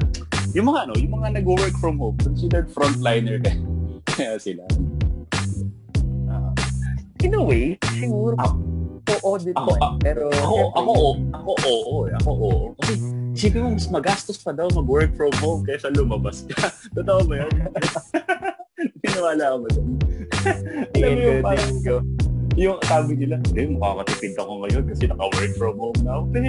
yung 0.52 0.70
mga, 0.70 0.88
ano, 0.88 0.94
yung 0.96 1.14
mga 1.18 1.28
nag-work 1.40 1.74
from 1.82 1.98
home, 1.98 2.16
considered 2.20 2.70
frontliner 2.70 3.40
kaya 4.14 4.38
sila 4.38 4.62
in 7.24 7.32
a 7.34 7.42
way, 7.42 7.80
siguro, 7.96 8.36
ako, 8.36 8.56
oo 9.08 9.30
din 9.40 9.56
ako, 9.56 9.72
po. 9.72 9.74
Pero, 10.04 10.28
ako, 10.28 10.56
ako, 10.76 10.92
ako, 10.92 11.08
ako, 11.32 11.50
oo, 11.64 11.96
ako, 12.12 12.30
oo. 12.36 12.66
Kasi, 12.78 12.92
isipin 13.32 13.60
mo, 13.64 13.68
mas 13.72 13.88
magastos 13.88 14.36
pa 14.44 14.52
daw 14.52 14.68
mag-work 14.76 15.16
from 15.16 15.32
home 15.40 15.64
kaysa 15.64 15.88
lumabas 15.96 16.44
ka. 16.44 16.68
Totoo 16.96 17.24
ba 17.24 17.34
yun? 17.44 17.52
Pinawala 19.02 19.44
ko 19.48 19.56
ba 19.64 19.68
doon? 19.72 19.88
Alam 20.94 21.08
mo 21.08 21.20
yung 21.24 21.40
parang, 21.40 21.72
yung 22.54 22.78
sabi 22.84 23.12
nila, 23.18 23.40
eh, 23.56 23.66
makakatipid 23.66 24.32
ako 24.36 24.52
ngayon 24.62 24.84
kasi 24.92 25.02
naka-work 25.08 25.52
from 25.56 25.76
home 25.80 26.00
na 26.04 26.10
ako. 26.20 26.22
Pero 26.30 26.44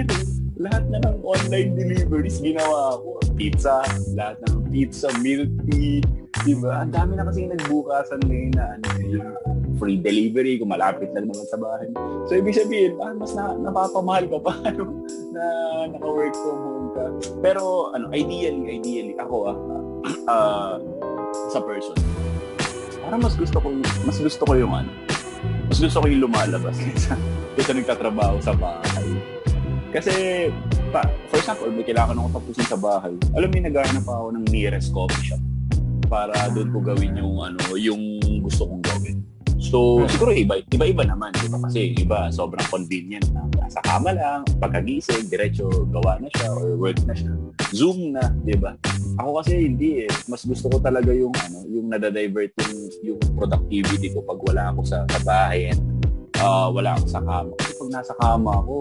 lahat 0.56 0.84
na 0.88 0.98
ng 1.04 1.20
online 1.20 1.76
deliveries 1.76 2.40
ginawa 2.40 2.96
ko. 2.96 3.20
Pizza, 3.36 3.84
lahat 4.16 4.40
ng 4.48 4.72
pizza, 4.72 5.12
milk 5.20 5.52
tea, 5.68 6.00
diba? 6.48 6.80
Ang 6.80 6.92
dami 6.96 7.12
na 7.20 7.28
kasi 7.28 7.44
nagbukasan 7.44 8.24
ngayon 8.24 8.52
na 8.56 8.64
ano, 8.80 8.86
free 9.76 10.00
delivery 10.00 10.56
kung 10.56 10.72
malapit 10.72 11.12
lang 11.12 11.28
naman 11.28 11.44
sa 11.52 11.60
bahay. 11.60 11.92
So, 12.32 12.40
ibig 12.40 12.56
sabihin, 12.56 12.96
ah, 13.04 13.12
mas 13.12 13.36
na, 13.36 13.52
napapamahal 13.60 14.24
ka 14.32 14.38
pa 14.40 14.52
ano, 14.72 15.04
na 15.36 15.44
naka-work 15.92 16.32
from 16.32 16.58
home 16.64 16.88
ka. 16.96 17.04
Pero, 17.44 17.92
ano, 17.92 18.08
ideally, 18.16 18.80
ideally, 18.80 19.14
ako 19.20 19.52
ah, 19.52 19.58
uh, 20.32 20.74
sa 21.52 21.60
person, 21.60 21.96
parang 23.04 23.20
mas 23.20 23.36
gusto 23.36 23.60
ko, 23.60 23.68
mas 24.08 24.16
gusto 24.16 24.42
ko 24.48 24.52
yung 24.56 24.72
ano, 24.72 24.88
mas 25.68 25.76
gusto 25.76 26.00
ko 26.00 26.08
yung 26.08 26.24
lumalabas 26.24 26.80
kaysa, 26.84 27.12
kaysa 27.52 27.76
nagtatrabaho 27.76 28.40
sa 28.40 28.56
bahay. 28.56 29.35
Kasi, 29.96 30.12
pa, 30.92 31.08
for 31.32 31.40
example, 31.40 31.72
may 31.72 31.80
kailangan 31.80 32.20
akong 32.20 32.36
tapusin 32.36 32.68
sa 32.68 32.76
bahay. 32.76 33.16
Alam 33.32 33.48
mo, 33.48 33.56
naghahanap 33.64 34.04
ako 34.04 34.26
ng 34.36 34.44
nearest 34.52 34.92
coffee 34.92 35.32
shop 35.32 35.40
para 36.12 36.36
doon 36.52 36.68
ko 36.68 36.78
gawin 36.84 37.16
yung 37.16 37.40
ano, 37.40 37.58
yung 37.80 38.20
gusto 38.44 38.68
kong 38.68 38.84
gawin. 38.84 39.24
So, 39.56 40.04
hmm. 40.04 40.08
siguro 40.12 40.30
iba, 40.36 40.60
iba-iba 40.60 41.02
naman. 41.08 41.32
Diba? 41.40 41.56
Kasi 41.64 41.96
iba, 41.96 42.28
sobrang 42.28 42.68
convenient 42.68 43.24
na. 43.32 43.48
Nasa 43.56 43.80
kama 43.82 44.12
lang, 44.12 44.44
pagkagising, 44.60 45.32
diretso, 45.32 45.66
gawa 45.88 46.20
na 46.20 46.28
siya 46.28 46.48
or 46.52 46.76
work 46.76 47.00
na 47.08 47.16
siya. 47.16 47.32
Zoom 47.72 48.12
na, 48.12 48.28
di 48.44 48.52
ba? 48.52 48.76
Ako 49.16 49.40
kasi 49.40 49.64
hindi 49.64 50.04
eh. 50.04 50.10
Mas 50.28 50.44
gusto 50.44 50.68
ko 50.68 50.76
talaga 50.76 51.08
yung 51.10 51.32
ano, 51.48 51.64
yung 51.72 51.88
nadadivert 51.88 52.52
yung, 52.68 53.16
yung 53.16 53.20
productivity 53.32 54.12
ko 54.12 54.20
pag 54.28 54.38
wala 54.44 54.62
ako 54.76 54.80
sa, 54.84 55.08
sa 55.08 55.20
bahay 55.24 55.72
and 55.72 55.80
uh, 56.38 56.68
wala 56.68 56.94
ako 57.00 57.04
sa 57.08 57.20
kama. 57.24 57.52
Kasi 57.58 57.72
pag 57.80 57.90
nasa 57.96 58.12
kama 58.20 58.50
ako, 58.60 58.74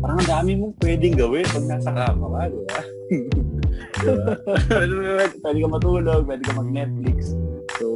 parang 0.00 0.16
ang 0.20 0.28
dami 0.28 0.50
mong 0.60 0.74
pwedeng 0.84 1.14
gawin 1.16 1.46
pag 1.48 1.66
nasa 1.68 1.90
kama 1.92 2.26
ka, 2.28 2.40
di 2.52 2.58
ba? 2.60 2.80
diba? 4.02 4.34
pwede 5.42 5.58
ka 5.62 5.68
matulog, 5.68 6.22
pwede 6.28 6.42
ka 6.44 6.52
mag-Netflix. 6.56 7.32
So, 7.80 7.86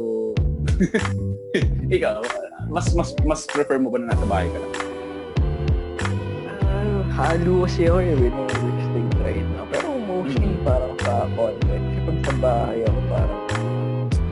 ikaw, 1.95 2.21
mas 2.69 2.93
mas 2.97 3.13
mas 3.25 3.41
prefer 3.45 3.77
mo 3.77 3.93
ba 3.93 4.01
na 4.01 4.13
nasa 4.13 4.25
bahay 4.25 4.47
ka 4.49 4.57
lang? 4.57 4.73
Uh, 6.61 7.01
halo 7.13 7.67
kasi 7.67 7.85
ako 7.85 7.99
eh, 8.01 8.15
with 8.17 8.37
estate 8.81 9.13
right 9.21 9.47
now. 9.53 9.65
Pero 9.69 9.87
mostly 10.01 10.47
mm-hmm. 10.47 10.65
parang 10.65 10.93
sa 11.01 11.27
content. 11.37 11.83
Kasi 11.85 11.99
pag 12.01 12.17
sa 12.25 12.33
bahay 12.41 12.79
ako, 12.87 12.99
parang 13.11 13.41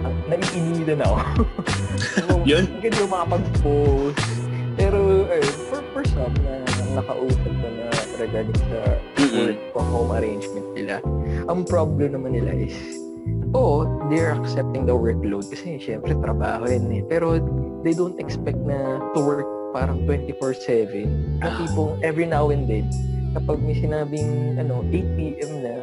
uh, 0.06 0.14
naiinitan 0.30 1.00
ako. 1.06 1.18
so, 2.00 2.34
Yun? 2.48 2.66
Hindi 2.80 2.88
ko 2.98 3.06
makapag-post. 3.10 4.18
Pero, 4.80 5.28
eh, 5.28 5.44
for, 5.68 5.84
for 5.92 6.04
some 6.08 6.32
na 6.40 6.79
nakausap 7.00 7.52
ko 7.64 7.68
na 7.72 7.88
regarding 8.20 8.60
sa 8.68 8.80
mm-hmm. 9.16 9.38
work 9.40 9.60
from 9.72 9.88
home 9.90 10.12
arrangement 10.12 10.68
nila, 10.76 10.96
ang 11.48 11.64
problem 11.64 12.20
naman 12.20 12.36
nila 12.36 12.52
is 12.52 12.76
oo, 13.56 13.88
they're 14.12 14.36
accepting 14.36 14.86
the 14.86 14.94
workload 14.94 15.46
kasi 15.50 15.80
syempre 15.82 16.14
trabaho 16.20 16.68
yun 16.70 16.92
eh. 16.92 17.04
Pero 17.08 17.40
they 17.82 17.96
don't 17.96 18.20
expect 18.20 18.60
na 18.62 19.00
to 19.16 19.20
work 19.24 19.48
parang 19.72 20.06
24-7. 20.06 21.06
Na 21.42 21.54
tipong 21.58 21.98
every 22.02 22.26
now 22.26 22.50
and 22.50 22.66
then, 22.66 22.90
kapag 23.38 23.62
may 23.62 23.78
sinabing 23.78 24.58
ano, 24.58 24.82
8 24.90 25.18
p.m. 25.18 25.52
na, 25.62 25.74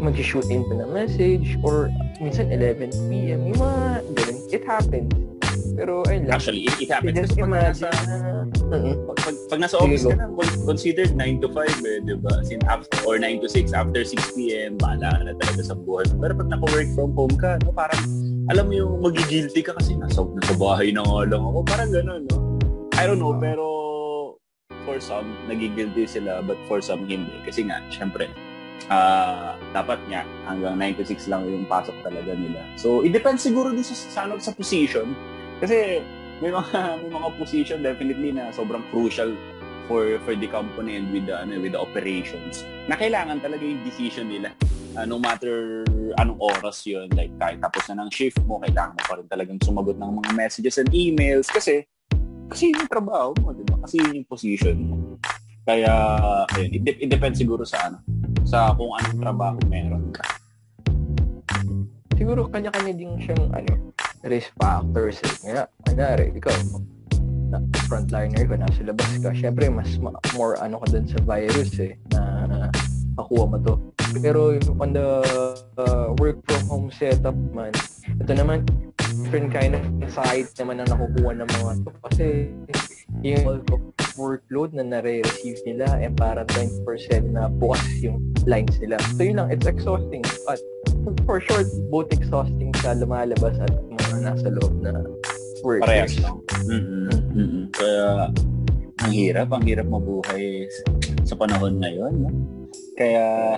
mag-shoot 0.00 0.48
in 0.48 0.64
pa 0.64 0.74
na 0.80 0.86
message 0.88 1.56
or 1.60 1.92
minsan 2.20 2.48
11 2.48 2.92
p.m. 3.08 3.40
Yung 3.52 3.60
mga 3.60 3.80
ganun. 4.16 4.38
It 4.52 4.64
happens. 4.64 5.12
Pero 5.74 6.06
ayun 6.06 6.30
lang. 6.30 6.38
Actually, 6.38 6.70
it, 6.70 6.74
it 6.86 6.90
happens. 6.90 7.18
Just 7.18 7.36
imagine 7.38 7.90
na, 7.90 8.46
uh-huh. 8.70 8.94
pag, 9.10 9.18
pag, 9.18 9.36
pag 9.50 9.58
nasa 9.58 9.76
office 9.78 10.06
ka 10.06 10.14
na, 10.14 10.30
considered 10.64 11.12
9 11.18 11.42
to 11.42 11.48
5 11.50 11.82
eh, 11.82 11.98
di 12.06 12.14
ba? 12.18 12.34
Sin 12.46 12.62
after, 12.70 12.98
or 13.04 13.18
9 13.18 13.42
to 13.42 13.48
6, 13.50 13.74
after 13.74 14.00
6 14.06 14.38
p.m., 14.38 14.78
bahala 14.78 15.18
na 15.26 15.32
talaga 15.34 15.62
sa 15.62 15.74
buhay 15.74 16.06
Pero 16.06 16.32
pag 16.38 16.48
naka-work 16.48 16.88
from 16.94 17.10
home 17.18 17.36
ka, 17.36 17.58
no, 17.66 17.74
parang, 17.74 18.02
alam 18.48 18.64
mo 18.70 18.74
yung 18.74 18.92
magigilty 19.02 19.60
ka 19.66 19.74
kasi 19.74 19.98
nasa, 19.98 20.22
nasa 20.22 20.54
bahay 20.54 20.94
na 20.94 21.02
nga 21.02 21.26
lang 21.26 21.42
ako. 21.42 21.58
Parang 21.66 21.90
gano'n, 21.90 22.22
no? 22.30 22.36
I 22.94 23.10
don't 23.10 23.18
know, 23.18 23.34
pero 23.34 23.66
for 24.86 25.02
some, 25.02 25.34
nagigilty 25.50 26.06
sila, 26.06 26.38
but 26.46 26.56
for 26.70 26.78
some, 26.78 27.02
hindi. 27.10 27.34
Kasi 27.42 27.66
nga, 27.66 27.82
syempre, 27.90 28.30
uh, 28.92 29.56
dapat 29.72 29.98
nga 30.06 30.22
hanggang 30.46 30.78
9 30.78 31.00
to 31.00 31.04
6 31.06 31.30
lang 31.32 31.42
yung 31.48 31.66
pasok 31.66 31.96
talaga 32.04 32.36
nila. 32.36 32.62
So, 32.78 33.02
it 33.02 33.10
depends 33.10 33.42
siguro 33.42 33.72
din 33.72 33.82
sa, 33.82 33.96
sa, 33.96 34.22
sa 34.38 34.52
position 34.54 35.16
kasi 35.62 36.02
may 36.42 36.50
mga 36.50 36.78
may 37.06 37.10
mga 37.10 37.28
position 37.38 37.78
definitely 37.82 38.30
na 38.34 38.50
sobrang 38.50 38.82
crucial 38.90 39.34
for 39.86 40.16
for 40.24 40.32
the 40.32 40.48
company 40.48 40.96
and 40.96 41.12
with 41.12 41.28
the 41.28 41.36
ano, 41.36 41.60
with 41.60 41.76
the 41.76 41.80
operations. 41.80 42.64
Na 42.88 42.96
kailangan 42.96 43.40
talaga 43.44 43.62
yung 43.62 43.84
decision 43.84 44.28
nila. 44.32 44.50
Uh, 44.94 45.02
no 45.02 45.18
matter 45.18 45.82
anong 46.22 46.38
oras 46.38 46.86
yun, 46.86 47.10
like 47.18 47.34
kahit 47.42 47.58
tapos 47.58 47.82
na 47.90 48.06
ng 48.06 48.10
shift 48.14 48.38
mo, 48.46 48.62
kailangan 48.62 48.94
mo 48.94 49.02
pa 49.02 49.14
rin 49.18 49.26
talagang 49.26 49.58
sumagot 49.58 49.98
ng 49.98 50.12
mga 50.22 50.30
messages 50.38 50.78
and 50.78 50.90
emails 50.94 51.50
kasi 51.50 51.82
kasi 52.46 52.70
yung 52.70 52.86
trabaho 52.86 53.34
mo, 53.42 53.50
di 53.50 53.66
ba? 53.66 53.82
Kasi 53.82 53.98
yun 53.98 54.22
yung 54.22 54.28
position 54.28 54.76
mo. 54.78 54.96
Kaya, 55.64 55.90
ayun, 56.54 56.70
it, 56.76 57.02
it 57.02 57.08
depends 57.08 57.40
siguro 57.40 57.64
sa 57.64 57.88
ano, 57.88 57.98
sa 58.44 58.70
kung 58.76 58.92
anong 58.94 59.18
trabaho 59.18 59.58
meron 59.66 60.12
ka. 60.12 60.22
Siguro 62.14 62.46
kanya-kanya 62.46 62.94
din 62.94 63.16
siyang 63.18 63.48
ano, 63.50 63.90
risk 64.24 64.50
factors. 64.60 65.20
Eh. 65.22 65.52
Nga, 65.52 65.64
kanyari, 65.84 66.32
ikaw, 66.34 66.54
na 67.52 67.60
frontliner 67.86 68.44
ko, 68.48 68.54
nasa 68.56 68.80
labas 68.82 69.10
ka, 69.20 69.30
syempre, 69.36 69.68
mas 69.70 69.96
ma- 70.00 70.16
more 70.34 70.58
ano 70.58 70.80
ka 70.82 70.96
dun 70.96 71.06
sa 71.06 71.20
virus 71.22 71.76
eh, 71.78 71.94
na 72.10 72.48
makuha 73.14 73.44
mo 73.46 73.58
to. 73.62 73.74
Pero 74.18 74.58
on 74.78 74.90
the 74.94 75.08
uh, 75.78 76.14
work 76.18 76.38
from 76.46 76.62
home 76.66 76.88
setup 76.90 77.36
man, 77.54 77.74
ito 78.20 78.32
naman, 78.34 78.66
different 78.98 79.54
kind 79.54 79.74
of 79.78 79.82
insight 80.02 80.50
naman 80.58 80.82
na 80.82 80.86
nakukuha 80.90 81.30
ng 81.38 81.48
mga 81.48 81.72
to. 81.86 81.90
Kasi 82.10 82.26
yung 83.22 83.62
workload 84.14 84.74
na 84.74 84.82
nare-receive 84.86 85.58
nila 85.66 85.86
eh, 85.98 86.10
parang 86.10 86.46
20% 86.50 87.34
na 87.34 87.50
bukas 87.50 87.82
yung 88.02 88.22
lines 88.46 88.78
nila. 88.78 88.98
So 89.18 89.26
yun 89.26 89.42
lang, 89.42 89.50
it's 89.50 89.66
exhausting. 89.66 90.22
At 90.46 90.62
for 91.26 91.42
sure, 91.42 91.66
both 91.90 92.10
exhausting 92.14 92.70
sa 92.82 92.94
lumalabas 92.94 93.58
at 93.58 93.72
nasa 94.24 94.48
loob 94.48 94.74
na 94.80 95.04
work. 95.60 95.84
Parehas 95.84 96.16
lang. 96.20 96.40
Mm-hmm. 96.64 97.08
Mm-hmm. 97.36 97.64
Kaya, 97.72 98.06
ang 99.04 99.12
hirap, 99.12 99.48
ang 99.52 99.64
hirap 99.64 99.86
mabuhay 99.88 100.64
sa 101.24 101.34
panahon 101.36 101.80
ngayon. 101.80 102.12
No? 102.24 102.30
Kaya, 102.96 103.56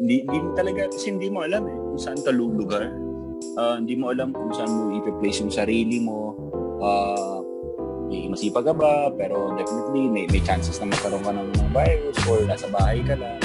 hindi, 0.00 0.24
hindi 0.24 0.38
talaga, 0.56 0.88
kasi 0.88 1.12
hindi 1.12 1.28
mo 1.28 1.44
alam 1.44 1.68
eh, 1.68 1.76
kung 1.76 2.00
saan 2.00 2.20
ka 2.20 2.32
lulugar. 2.32 2.88
Uh, 3.58 3.76
hindi 3.76 3.98
mo 3.98 4.14
alam 4.14 4.32
kung 4.32 4.52
saan 4.54 4.70
mo 4.72 4.96
i-place 4.96 5.44
yung 5.44 5.52
sarili 5.52 6.00
mo. 6.00 6.32
Uh, 6.80 7.42
masipag 8.32 8.64
ka 8.64 8.72
ba, 8.72 9.12
pero 9.12 9.52
definitely 9.60 10.08
may, 10.08 10.24
may 10.32 10.40
chances 10.40 10.80
na 10.80 10.88
magkaroon 10.88 11.20
ka 11.20 11.32
ng, 11.36 11.48
ng 11.52 11.68
virus 11.76 12.16
or 12.24 12.40
nasa 12.48 12.64
bahay 12.72 13.04
ka 13.04 13.12
lang. 13.12 13.36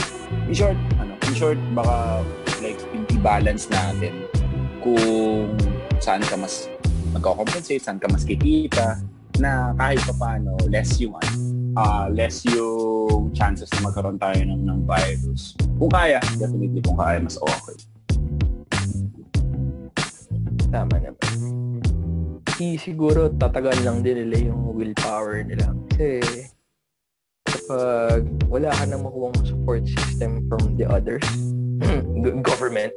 In 0.48 0.56
short, 0.56 0.80
ano, 0.96 1.12
in 1.28 1.36
short, 1.36 1.60
baka 1.76 2.24
like 2.64 2.80
i-balance 3.12 3.68
natin 3.68 4.16
kung 4.80 5.52
saan 6.00 6.24
ka 6.24 6.36
mas 6.38 6.70
magko-compensate, 7.14 7.82
saan 7.82 7.98
ka 7.98 8.08
mas 8.10 8.24
kikita, 8.24 9.02
na 9.38 9.74
kahit 9.78 10.02
pa 10.10 10.14
paano, 10.18 10.58
less 10.70 10.98
yung 10.98 11.18
uh, 11.78 12.06
less 12.10 12.42
yung 12.50 13.30
chances 13.34 13.70
na 13.78 13.90
magkaroon 13.90 14.18
tayo 14.18 14.38
ng, 14.42 14.62
ng 14.66 14.80
virus. 14.86 15.54
Kung 15.78 15.94
kaya, 15.94 16.18
definitely 16.38 16.82
kung 16.82 16.98
kaya, 16.98 17.22
mas 17.22 17.38
okay. 17.38 17.78
Tama 20.68 21.00
naman 21.00 21.18
siguro 22.78 23.30
tatagal 23.38 23.86
lang 23.86 24.02
din 24.02 24.26
nila 24.26 24.50
yung 24.50 24.74
willpower 24.74 25.46
nila. 25.46 25.78
Kasi 25.94 26.50
kapag 27.46 28.26
wala 28.50 28.74
ka 28.74 28.84
nang 28.90 29.06
makuha 29.06 29.30
support 29.46 29.86
system 29.86 30.42
from 30.50 30.74
the 30.74 30.86
others, 30.90 31.26
government, 32.47 32.91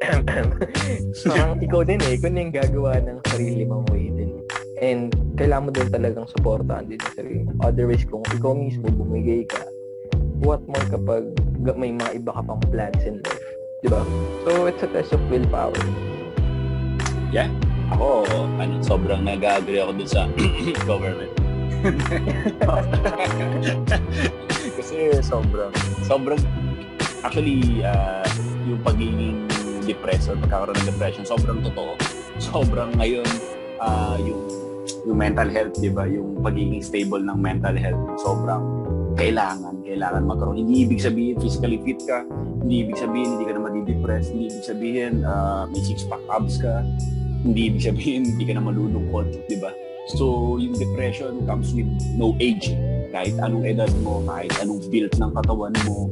parang 1.31 1.59
ikaw 1.63 1.81
din 1.87 2.01
eh, 2.05 2.19
ikaw 2.19 2.31
din 2.31 2.51
gagawa 2.51 2.99
ng 3.01 3.19
sarili 3.31 3.63
mong 3.67 3.87
way 3.95 4.11
din. 4.13 4.31
And 4.81 5.13
kailangan 5.37 5.65
mo 5.69 5.71
din 5.77 5.89
talagang 5.93 6.27
supportahan 6.33 6.89
din 6.89 7.01
sa 7.01 7.21
sarili 7.21 7.45
mo. 7.45 7.53
Otherwise, 7.63 8.05
kung 8.09 8.25
ikaw 8.33 8.57
mismo 8.57 8.89
bumigay 8.89 9.45
ka, 9.45 9.61
what 10.41 10.65
more 10.65 10.87
kapag 10.89 11.29
may 11.77 11.93
mga 11.93 12.17
iba 12.17 12.33
ka 12.33 12.43
pang 12.45 12.63
plans 12.73 13.05
in 13.05 13.21
life. 13.21 13.45
Diba? 13.81 14.05
So, 14.45 14.69
it's 14.69 14.85
a 14.85 14.89
test 14.93 15.17
of 15.17 15.25
willpower. 15.33 15.73
Yeah, 17.33 17.49
ako, 17.95 18.27
ano, 18.59 18.83
sobrang 18.85 19.25
nag-agree 19.25 19.81
ako 19.81 19.93
dun 19.97 20.09
sa 20.09 20.29
government. 20.89 21.33
Kasi 24.77 25.17
sobrang, 25.25 25.73
sobrang, 26.05 26.41
actually, 27.25 27.85
uh, 27.85 28.25
yung 28.67 28.81
pagiging 28.85 29.47
depressed 29.85 30.29
or 30.29 30.37
pagkakaroon 30.41 30.77
ng 30.81 30.89
depression, 30.89 31.25
sobrang 31.25 31.61
totoo. 31.65 31.93
Sobrang 32.41 32.97
ngayon, 32.97 33.29
uh, 33.85 34.17
yung, 34.17 34.41
yung 35.05 35.19
mental 35.21 35.49
health, 35.53 35.77
di 35.77 35.93
ba? 35.93 36.09
Yung 36.09 36.41
pagiging 36.41 36.81
stable 36.81 37.21
ng 37.21 37.37
mental 37.37 37.77
health, 37.77 38.01
sobrang 38.17 38.65
kailangan, 39.21 39.77
kailangan 39.85 40.25
magkaroon. 40.25 40.57
Hindi 40.65 40.89
ibig 40.89 41.05
sabihin 41.05 41.37
physically 41.37 41.77
fit 41.85 42.01
ka, 42.09 42.25
hindi 42.65 42.89
ibig 42.89 42.97
sabihin 42.97 43.37
hindi 43.37 43.45
ka 43.45 43.53
na 43.57 43.63
madidepress, 43.69 44.33
hindi 44.33 44.49
ibig 44.49 44.65
sabihin 44.65 45.13
uh, 45.21 45.69
may 45.69 45.85
six-pack 45.85 46.23
abs 46.33 46.57
ka, 46.65 46.81
hindi 47.45 47.61
ibig 47.73 47.85
sabihin 47.85 48.25
hindi 48.25 48.45
ka 48.49 48.57
na 48.57 48.65
malulungkot, 48.65 49.29
di 49.53 49.61
ba? 49.61 49.69
So, 50.17 50.57
yung 50.57 50.75
depression 50.81 51.45
comes 51.45 51.77
with 51.77 51.89
no 52.17 52.33
age. 52.41 52.73
Kahit 53.13 53.37
anong 53.37 53.69
edad 53.69 53.91
mo, 54.01 54.25
kahit 54.25 54.55
anong 54.65 54.81
build 54.89 55.13
ng 55.13 55.33
katawan 55.37 55.75
mo, 55.85 56.09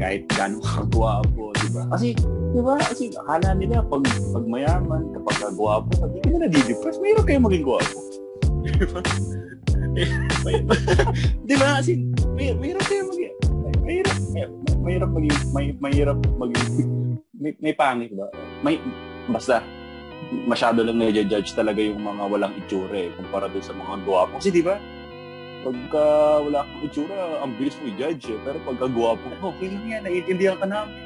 kahit 0.00 0.24
gano'ng 0.32 0.64
kagwapo, 0.64 1.52
di 1.60 1.68
ba? 1.76 1.84
Kasi, 1.92 2.16
di 2.56 2.60
ba? 2.64 2.80
Kasi 2.80 3.12
akala 3.12 3.52
nila 3.52 3.84
pag, 3.84 4.00
pag 4.08 4.44
mayaman, 4.48 5.12
kapag 5.12 5.36
kagwapo, 5.44 5.92
hindi 6.08 6.18
ka 6.24 6.28
na 6.32 6.38
nadidepress, 6.48 6.96
mayroon 7.04 7.26
kayo 7.28 7.40
maging 7.44 7.64
gwapo. 7.68 7.98
Di 8.64 8.72
ba? 8.80 9.00
di 11.48 11.54
ba? 11.60 11.68
As 11.76 11.88
in, 11.92 12.16
may, 12.32 12.56
mahirap 12.56 12.84
kayo 12.88 13.12
mag 13.12 13.20
mahirap, 13.84 14.16
mahirap 14.80 15.10
maging, 15.12 15.36
may, 15.52 15.66
mahirap 15.76 16.18
maging, 16.40 16.68
may, 17.36 17.52
may 17.60 17.74
pangit 17.76 18.10
ba? 18.16 18.32
May, 18.64 18.80
basta, 19.28 19.60
masyado 20.48 20.80
lang 20.86 20.96
na-judge 20.96 21.52
talaga 21.52 21.82
yung 21.82 22.00
mga 22.00 22.22
walang 22.30 22.54
itsura 22.56 22.96
eh, 22.96 23.12
kumpara 23.18 23.50
doon 23.50 23.64
sa 23.64 23.74
mga 23.76 23.94
guwapo. 24.06 24.38
Kasi 24.38 24.48
di 24.48 24.62
ba, 24.64 24.80
pagka 25.60 26.04
wala 26.44 26.64
kang 26.64 26.82
itsura, 26.88 27.20
ang 27.44 27.52
bilis 27.56 27.76
mo 27.80 27.92
i-judge 27.92 28.32
eh. 28.32 28.38
Pero 28.44 28.58
pagka 28.64 28.86
guwapo, 28.88 29.28
okay 29.44 29.68
lang 29.68 29.86
yan, 29.88 30.00
naiintindihan 30.04 30.56
ka 30.56 30.66
namin. 30.66 30.96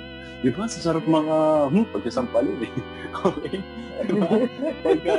Di 0.45 0.53
ba? 0.53 0.69
Sa 0.69 0.79
sarap 0.81 1.09
mga, 1.09 1.37
hmm, 1.73 1.87
pagkasampalin 1.90 2.59
eh. 2.62 2.73
okay? 3.29 3.57
Diba? 4.05 4.29
Pagka, 4.85 5.14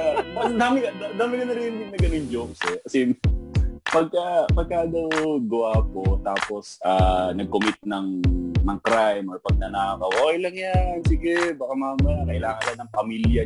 dami, 0.54 0.78
dami 1.17 1.34
ka 1.41 1.45
narinig 1.50 1.89
na 1.89 1.98
ganun 1.98 2.26
jokes 2.30 2.62
eh. 2.69 2.78
As 2.86 2.93
in, 2.93 3.17
pagka, 3.89 4.45
pagka 4.54 4.86
daw 4.86 5.41
guwapo, 5.41 6.21
tapos 6.21 6.78
uh, 6.86 7.34
nag-commit 7.34 7.80
ng 7.84 8.21
ng 8.65 8.80
crime 8.82 9.30
or 9.30 9.38
pag 9.45 9.62
nanakaw, 9.62 10.10
okay 10.10 10.38
lang 10.41 10.56
yan, 10.58 10.98
sige, 11.06 11.54
baka 11.54 11.74
mamaya 11.78 12.26
kailangan 12.26 12.63
lang 12.65 12.78
ng 12.82 12.91
pamilya. 12.91 13.43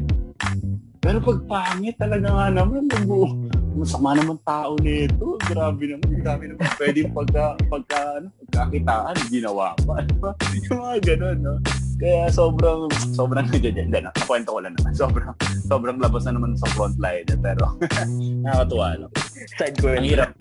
Pero 1.00 1.18
pag 1.24 1.40
pangit 1.48 1.96
talaga 2.00 2.28
nga 2.28 2.48
naman, 2.52 2.88
nagbuo, 2.88 3.49
masama 3.76 4.18
naman 4.18 4.38
tao 4.42 4.74
nito. 4.82 5.38
Grabe 5.46 5.84
naman, 5.86 6.10
ang 6.10 6.26
dami 6.26 6.44
naman 6.50 6.66
pwedeng 6.78 7.12
pagka, 7.14 7.46
pagka, 7.70 8.00
ano, 8.20 8.28
pagkakitaan, 8.46 9.16
ginawa 9.30 9.74
pa. 9.86 10.02
Diba? 10.06 10.32
Yung 10.70 10.80
mga 10.82 10.98
ganun, 11.04 11.38
no? 11.42 11.56
Kaya 12.00 12.32
sobrang, 12.32 12.88
sobrang 13.12 13.48
nagaganda 13.54 14.00
na. 14.08 14.12
Kwento 14.24 14.56
ko 14.56 14.60
lang 14.64 14.74
naman. 14.80 14.92
Sobrang, 14.96 15.36
sobrang 15.68 15.98
labas 16.00 16.24
na 16.26 16.34
naman 16.40 16.56
sa 16.56 16.68
frontline. 16.72 17.28
Pero, 17.28 17.76
nakakatuwa 18.48 18.88
lang. 19.06 19.12
Side 19.60 19.78
ko 19.78 19.92
Ang 19.92 20.08
hirap. 20.08 20.32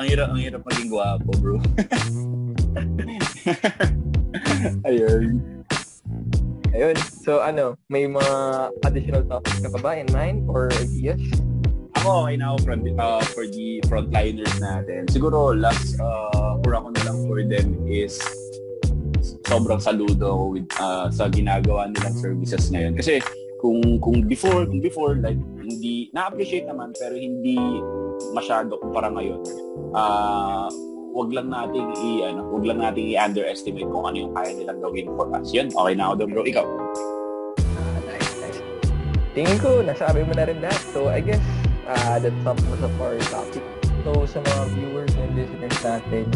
Ang 0.00 0.06
hirap, 0.10 0.28
ang 0.32 0.40
hirap 0.40 0.62
maging 0.64 0.88
gwapo, 0.90 1.30
bro. 1.38 1.56
Ayun. 4.88 5.38
Ayun. 6.74 6.96
So 7.22 7.38
ano, 7.38 7.78
may 7.86 8.10
mga 8.10 8.34
additional 8.82 9.22
topics 9.30 9.62
ka 9.62 9.70
pa 9.70 9.78
ba 9.78 9.92
in 9.94 10.10
mind 10.10 10.42
or 10.50 10.74
ideas? 10.82 11.22
Ako, 12.04 12.28
okay 12.28 12.36
na 12.36 12.52
ako 12.52 12.58
for, 12.68 12.74
uh, 13.00 13.24
for 13.32 13.44
the 13.48 13.80
frontliners 13.88 14.52
natin. 14.60 15.08
Siguro, 15.08 15.56
last 15.56 15.96
uh, 15.96 16.60
for 16.60 16.76
ako 16.76 16.92
na 16.92 17.02
lang 17.08 17.16
for 17.24 17.40
them 17.40 17.80
is 17.88 18.20
sobrang 19.48 19.80
saludo 19.80 20.52
with, 20.52 20.68
uh, 20.76 21.08
sa 21.08 21.32
ginagawa 21.32 21.88
nilang 21.88 22.12
services 22.20 22.68
ngayon. 22.68 22.92
Kasi 22.92 23.24
kung 23.56 23.80
kung 24.04 24.20
before, 24.28 24.68
kung 24.68 24.84
before, 24.84 25.16
like, 25.16 25.40
hindi, 25.64 26.12
na-appreciate 26.12 26.68
naman, 26.68 26.92
pero 26.92 27.16
hindi 27.16 27.56
masyado 28.36 28.76
kumpara 28.84 29.08
ngayon. 29.08 29.40
Uh, 29.96 30.68
wag 31.16 31.32
lang 31.32 31.48
nating 31.48 31.88
i 32.04 32.20
ano, 32.20 32.44
wag 32.52 32.68
lang 32.68 32.84
nating 32.84 33.16
i-underestimate 33.16 33.88
kung 33.88 34.04
ano 34.04 34.28
yung 34.28 34.32
kaya 34.36 34.52
nilang 34.52 34.76
gawin 34.84 35.08
for 35.16 35.32
us. 35.32 35.48
Yun, 35.56 35.72
okay 35.72 35.96
na 35.96 36.12
ako 36.12 36.14
doon, 36.20 36.30
bro. 36.36 36.44
Ikaw. 36.44 36.66
Ah, 37.80 37.98
nice, 38.12 38.32
nice. 38.44 38.60
Tingin 39.32 39.56
ko, 39.56 39.80
nasabi 39.80 40.20
mo 40.20 40.36
na 40.36 40.44
rin 40.44 40.60
lahat. 40.60 40.84
So, 40.92 41.08
I 41.08 41.24
guess, 41.24 41.40
uh, 41.86 42.18
that's 42.18 42.46
up 42.46 42.58
sa 42.60 42.88
our 43.00 43.18
topic. 43.30 43.64
So, 44.04 44.28
sa 44.28 44.38
mga 44.44 44.62
viewers 44.76 45.12
and 45.16 45.32
listeners 45.32 45.78
natin, 45.80 46.26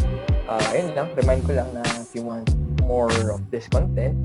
uh, 0.48 0.72
ayun 0.72 0.96
lang, 0.96 1.08
remind 1.12 1.44
ko 1.44 1.52
lang 1.52 1.68
na 1.76 1.84
if 2.00 2.16
you 2.16 2.24
want 2.24 2.48
more 2.84 3.12
of 3.28 3.44
this 3.52 3.68
content, 3.68 4.16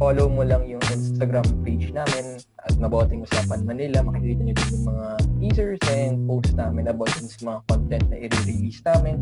follow 0.00 0.26
mo 0.26 0.42
lang 0.42 0.66
yung 0.66 0.82
Instagram 0.90 1.46
page 1.62 1.94
namin 1.94 2.42
at 2.66 2.74
Maboting 2.82 3.22
Usapan 3.22 3.62
Manila. 3.62 4.02
Makikita 4.02 4.42
nyo 4.42 4.54
din 4.58 4.68
yung 4.74 4.86
mga 4.90 5.06
teasers 5.38 5.82
and 5.94 6.26
posts 6.26 6.56
namin 6.58 6.90
about 6.90 7.14
sa 7.14 7.30
mga 7.46 7.58
content 7.70 8.04
na 8.10 8.16
i-release 8.26 8.80
namin. 8.82 9.16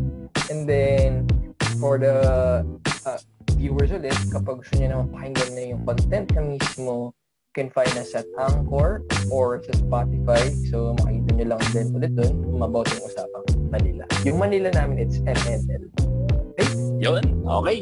And 0.49 0.65
then, 0.65 1.29
for 1.77 2.01
the 2.01 2.15
uh, 3.05 3.19
viewers 3.53 3.93
ulit, 3.93 4.17
kapag 4.33 4.65
gusto 4.65 4.73
nyo 4.81 4.87
na 4.87 4.97
mapakinggan 5.05 5.49
na 5.53 5.63
yung 5.77 5.81
content 5.85 6.27
na 6.33 6.41
mismo, 6.57 7.13
can 7.53 7.69
find 7.73 7.89
us 7.97 8.13
at 8.13 8.25
Anchor 8.37 9.01
or 9.31 9.61
sa 9.65 9.73
Spotify. 9.81 10.53
So, 10.69 10.93
makikita 11.01 11.29
nyo 11.33 11.45
lang 11.55 11.61
din 11.73 11.87
ulit 11.97 12.11
doon, 12.13 12.35
Maboting 12.61 13.01
Usapan 13.01 13.43
Manila. 13.73 14.05
Yung 14.21 14.37
Manila 14.37 14.69
namin, 14.69 15.01
it's 15.01 15.17
MNL. 15.25 15.83
Okay? 16.53 16.69
Yun, 17.01 17.23
okay. 17.45 17.81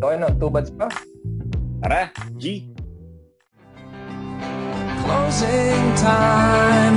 So, 0.00 0.12
ano, 0.12 0.28
two 0.36 0.52
buds 0.52 0.68
pa? 0.76 0.92
Tara, 1.80 2.12
G. 2.36 2.68
Closing 5.04 5.84
time. 6.00 6.96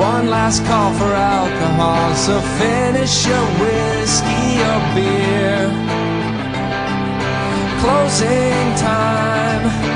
One 0.00 0.28
last 0.28 0.64
call 0.64 0.92
for 0.96 1.12
alcohol. 1.12 2.14
So 2.16 2.40
finish 2.60 3.26
your 3.28 3.46
whiskey 3.60 4.60
or 4.60 4.80
beer. 4.92 5.68
Closing 7.80 8.68
time. 8.76 9.95